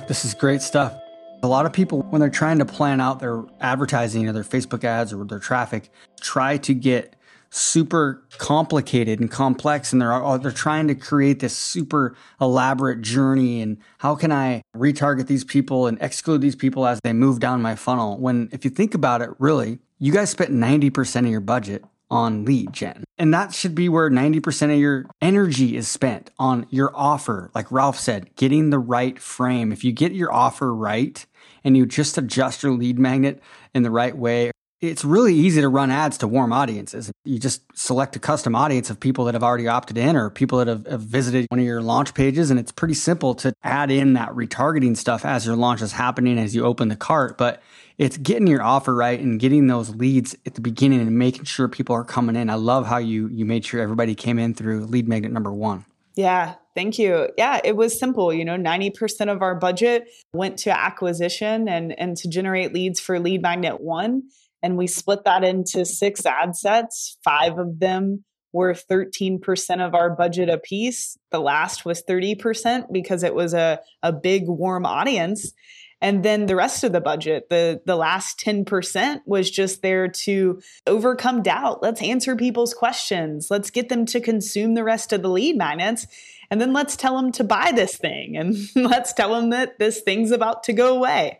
This 0.07 0.25
is 0.25 0.35
great 0.35 0.61
stuff. 0.61 0.93
A 1.41 1.47
lot 1.47 1.65
of 1.65 1.73
people, 1.73 2.01
when 2.03 2.19
they're 2.19 2.29
trying 2.29 2.59
to 2.59 2.65
plan 2.65 2.99
out 2.99 3.19
their 3.19 3.43
advertising 3.61 4.27
or 4.27 4.33
their 4.33 4.43
Facebook 4.43 4.83
ads 4.83 5.13
or 5.13 5.23
their 5.25 5.39
traffic, 5.39 5.89
try 6.19 6.57
to 6.57 6.73
get 6.73 7.15
super 7.51 8.23
complicated 8.37 9.19
and 9.19 9.31
complex 9.31 9.91
and 9.91 9.99
they're 9.99 10.13
oh, 10.13 10.37
they're 10.37 10.51
trying 10.51 10.87
to 10.87 10.93
create 10.93 11.39
this 11.39 11.57
super 11.57 12.15
elaborate 12.39 13.01
journey 13.01 13.59
and 13.61 13.77
how 13.97 14.15
can 14.15 14.31
I 14.31 14.61
retarget 14.75 15.25
these 15.25 15.43
people 15.43 15.87
and 15.87 15.97
exclude 15.99 16.41
these 16.41 16.55
people 16.55 16.85
as 16.85 16.99
they 17.03 17.11
move 17.11 17.39
down 17.39 17.61
my 17.61 17.73
funnel 17.73 18.19
when 18.19 18.49
if 18.51 18.63
you 18.63 18.69
think 18.69 18.93
about 18.93 19.23
it 19.23 19.31
really 19.39 19.79
you 19.97 20.13
guys 20.13 20.29
spent 20.29 20.51
90% 20.51 21.19
of 21.21 21.25
your 21.27 21.41
budget 21.41 21.83
on 22.11 22.45
lead 22.45 22.73
gen. 22.73 23.03
And 23.17 23.33
that 23.33 23.53
should 23.53 23.75
be 23.75 23.89
where 23.89 24.09
90% 24.09 24.73
of 24.73 24.79
your 24.79 25.05
energy 25.21 25.75
is 25.75 25.87
spent 25.87 26.31
on 26.39 26.65
your 26.69 26.91
offer. 26.95 27.51
Like 27.53 27.71
Ralph 27.71 27.99
said, 27.99 28.35
getting 28.35 28.69
the 28.69 28.79
right 28.79 29.19
frame. 29.19 29.71
If 29.71 29.83
you 29.83 29.91
get 29.91 30.13
your 30.13 30.33
offer 30.33 30.73
right 30.73 31.25
and 31.63 31.75
you 31.77 31.85
just 31.85 32.17
adjust 32.17 32.63
your 32.63 32.73
lead 32.73 32.99
magnet 32.99 33.41
in 33.73 33.83
the 33.83 33.91
right 33.91 34.17
way, 34.17 34.51
it's 34.81 35.03
really 35.03 35.35
easy 35.35 35.59
to 35.59 35.67
run 35.67 35.91
ads 35.91 36.17
to 36.19 36.27
warm 36.27 36.53
audiences. 36.53 37.11
You 37.25 37.37
just 37.37 37.61
select 37.77 38.15
a 38.15 38.19
custom 38.19 38.55
audience 38.55 38.89
of 38.89 38.99
people 38.99 39.25
that 39.25 39.33
have 39.33 39.43
already 39.43 39.67
opted 39.67 39.97
in 39.97 40.15
or 40.15 40.29
people 40.29 40.59
that 40.59 40.67
have, 40.67 40.87
have, 40.87 41.01
visited 41.01 41.47
one 41.49 41.59
of 41.59 41.65
your 41.65 41.81
launch 41.81 42.13
pages. 42.13 42.49
And 42.49 42.57
it's 42.57 42.71
pretty 42.71 42.93
simple 42.93 43.35
to 43.35 43.53
add 43.61 43.91
in 43.91 44.13
that 44.13 44.29
retargeting 44.29 44.95
stuff 44.95 45.25
as 45.25 45.45
your 45.45 45.57
launch 45.57 45.81
is 45.81 45.91
happening 45.91 46.39
as 46.39 46.55
you 46.55 46.63
open 46.63 46.87
the 46.87 46.95
cart. 46.95 47.37
But 47.37 47.61
it's 47.97 48.17
getting 48.17 48.47
your 48.47 48.63
offer 48.63 48.95
right 48.95 49.19
and 49.19 49.37
getting 49.39 49.67
those 49.67 49.89
leads 49.89 50.35
at 50.45 50.53
the 50.53 50.61
beginning 50.61 51.01
and 51.01 51.19
making 51.19 51.43
sure 51.43 51.67
people 51.67 51.93
are 51.93 52.05
coming 52.05 52.37
in. 52.37 52.49
I 52.49 52.55
love 52.55 52.87
how 52.87 52.97
you 52.97 53.27
you 53.27 53.45
made 53.45 53.65
sure 53.65 53.81
everybody 53.81 54.15
came 54.15 54.39
in 54.39 54.53
through 54.53 54.85
lead 54.85 55.09
magnet 55.09 55.33
number 55.33 55.51
one. 55.51 55.85
Yeah, 56.15 56.55
thank 56.75 56.99
you. 56.99 57.29
Yeah, 57.37 57.59
it 57.63 57.75
was 57.75 57.99
simple. 57.99 58.33
You 58.33 58.45
know, 58.45 58.57
90% 58.57 59.31
of 59.31 59.41
our 59.41 59.55
budget 59.55 60.09
went 60.33 60.57
to 60.59 60.77
acquisition 60.77 61.67
and, 61.67 61.97
and 61.99 62.15
to 62.17 62.29
generate 62.29 62.73
leads 62.73 62.99
for 62.99 63.19
lead 63.19 63.41
magnet 63.41 63.81
one. 63.81 64.23
And 64.61 64.77
we 64.77 64.87
split 64.87 65.23
that 65.25 65.43
into 65.43 65.85
six 65.85 66.25
ad 66.25 66.55
sets. 66.55 67.17
Five 67.23 67.57
of 67.57 67.79
them 67.79 68.25
were 68.51 68.73
13% 68.73 69.85
of 69.85 69.93
our 69.93 70.09
budget 70.09 70.49
apiece. 70.49 71.17
The 71.31 71.39
last 71.39 71.85
was 71.85 72.03
30% 72.03 72.91
because 72.91 73.23
it 73.23 73.35
was 73.35 73.53
a, 73.53 73.79
a 74.01 74.11
big 74.11 74.47
warm 74.47 74.85
audience 74.85 75.53
and 76.01 76.23
then 76.23 76.45
the 76.45 76.55
rest 76.55 76.83
of 76.83 76.91
the 76.91 77.01
budget 77.01 77.49
the 77.49 77.81
the 77.85 77.95
last 77.95 78.39
10% 78.39 79.21
was 79.25 79.49
just 79.49 79.81
there 79.81 80.07
to 80.07 80.61
overcome 80.87 81.41
doubt. 81.41 81.81
Let's 81.81 82.01
answer 82.01 82.35
people's 82.35 82.73
questions. 82.73 83.47
Let's 83.49 83.69
get 83.69 83.89
them 83.89 84.05
to 84.07 84.21
consume 84.21 84.73
the 84.73 84.83
rest 84.83 85.13
of 85.13 85.21
the 85.21 85.29
lead 85.29 85.57
magnets 85.57 86.07
and 86.51 86.59
then 86.59 86.73
let's 86.73 86.95
tell 86.95 87.15
them 87.15 87.31
to 87.33 87.43
buy 87.43 87.71
this 87.73 87.95
thing 87.95 88.35
and 88.37 88.55
let's 88.75 89.13
tell 89.13 89.33
them 89.33 89.51
that 89.51 89.79
this 89.79 90.01
thing's 90.01 90.31
about 90.31 90.63
to 90.63 90.73
go 90.73 90.95
away. 90.95 91.39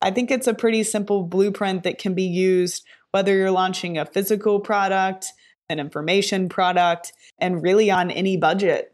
I 0.00 0.10
think 0.10 0.30
it's 0.30 0.48
a 0.48 0.54
pretty 0.54 0.82
simple 0.82 1.22
blueprint 1.24 1.84
that 1.84 1.98
can 1.98 2.14
be 2.14 2.24
used 2.24 2.84
whether 3.12 3.36
you're 3.36 3.50
launching 3.50 3.98
a 3.98 4.06
physical 4.06 4.60
product 4.60 5.26
an 5.68 5.80
information 5.80 6.48
product 6.48 7.12
and 7.38 7.62
really 7.62 7.90
on 7.90 8.10
any 8.10 8.36
budget 8.36 8.91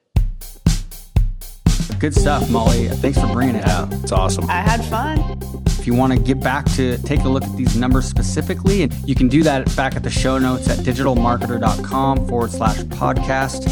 Good 1.98 2.14
stuff, 2.14 2.48
Molly. 2.48 2.88
Thanks 2.88 3.20
for 3.20 3.26
bringing 3.26 3.56
it 3.56 3.66
out. 3.66 3.92
It's 3.94 4.12
awesome. 4.12 4.48
I 4.48 4.60
had 4.60 4.84
fun. 4.84 5.18
If 5.66 5.86
you 5.86 5.94
want 5.94 6.12
to 6.12 6.18
get 6.18 6.40
back 6.40 6.64
to 6.72 6.96
take 6.98 7.20
a 7.20 7.28
look 7.28 7.42
at 7.42 7.56
these 7.56 7.74
numbers 7.76 8.06
specifically, 8.06 8.82
and 8.82 8.94
you 9.08 9.16
can 9.16 9.26
do 9.26 9.42
that 9.42 9.74
back 9.74 9.96
at 9.96 10.04
the 10.04 10.10
show 10.10 10.38
notes 10.38 10.68
at 10.68 10.78
digitalmarketer.com 10.78 12.28
forward 12.28 12.52
slash 12.52 12.78
podcast. 12.78 13.66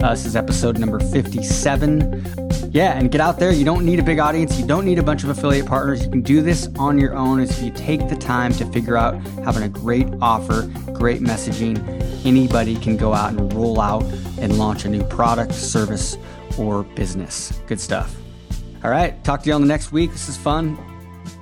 Uh, 0.00 0.10
this 0.10 0.24
is 0.24 0.36
episode 0.36 0.78
number 0.78 1.00
57. 1.00 2.70
Yeah, 2.72 2.96
and 2.96 3.10
get 3.10 3.20
out 3.20 3.38
there. 3.38 3.52
You 3.52 3.64
don't 3.64 3.84
need 3.84 3.98
a 3.98 4.02
big 4.02 4.18
audience. 4.18 4.58
You 4.58 4.66
don't 4.66 4.84
need 4.84 4.98
a 4.98 5.02
bunch 5.02 5.24
of 5.24 5.30
affiliate 5.30 5.66
partners. 5.66 6.04
You 6.04 6.10
can 6.10 6.22
do 6.22 6.40
this 6.40 6.68
on 6.78 6.98
your 6.98 7.14
own 7.14 7.40
if 7.40 7.62
you 7.62 7.70
take 7.72 8.08
the 8.08 8.16
time 8.16 8.52
to 8.54 8.64
figure 8.66 8.96
out 8.96 9.14
having 9.44 9.64
a 9.64 9.68
great 9.68 10.06
offer, 10.20 10.62
great 10.92 11.20
messaging. 11.20 11.76
Anybody 12.24 12.76
can 12.76 12.96
go 12.96 13.12
out 13.12 13.32
and 13.32 13.52
roll 13.52 13.80
out 13.80 14.04
and 14.38 14.56
launch 14.56 14.84
a 14.84 14.88
new 14.88 15.02
product, 15.04 15.52
service, 15.52 16.16
or 16.58 16.82
business. 16.82 17.60
Good 17.66 17.80
stuff. 17.80 18.14
All 18.84 18.90
right, 18.90 19.22
talk 19.24 19.42
to 19.42 19.48
you 19.48 19.54
on 19.54 19.60
the 19.60 19.66
next 19.68 19.92
week. 19.92 20.10
This 20.10 20.28
is 20.28 20.36
fun. 20.36 20.78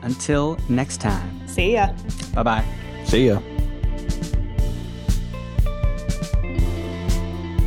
Until 0.02 0.58
next 0.68 1.00
time. 1.00 1.46
See 1.48 1.74
ya. 1.74 1.92
Bye 2.34 2.42
bye. 2.42 2.64
See 3.04 3.26
ya. 3.28 3.40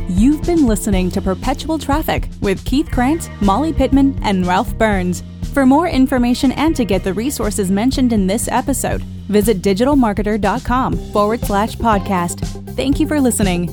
You've 0.08 0.42
been 0.44 0.66
listening 0.66 1.10
to 1.10 1.20
Perpetual 1.20 1.78
Traffic 1.78 2.28
with 2.40 2.64
Keith 2.64 2.86
Krance, 2.86 3.28
Molly 3.40 3.72
Pittman, 3.72 4.18
and 4.22 4.46
Ralph 4.46 4.76
Burns. 4.78 5.24
For 5.52 5.66
more 5.66 5.88
information 5.88 6.52
and 6.52 6.74
to 6.76 6.84
get 6.84 7.02
the 7.02 7.12
resources 7.12 7.70
mentioned 7.70 8.12
in 8.12 8.26
this 8.26 8.46
episode, 8.48 9.02
visit 9.02 9.60
digitalmarketer.com 9.60 10.96
forward 11.12 11.40
slash 11.40 11.76
podcast. 11.76 12.40
Thank 12.76 13.00
you 13.00 13.08
for 13.08 13.20
listening. 13.20 13.68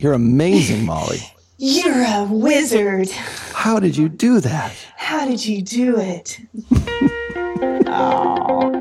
You're 0.00 0.12
amazing, 0.12 0.86
Molly. 0.86 1.18
You're 1.58 2.04
a 2.04 2.24
wizard. 2.30 3.10
How 3.10 3.80
did 3.80 3.96
you 3.96 4.08
do 4.08 4.38
that? 4.38 4.72
How 4.96 5.26
did 5.26 5.44
you 5.44 5.60
do 5.60 5.98
it? 5.98 6.38
oh. 7.88 8.77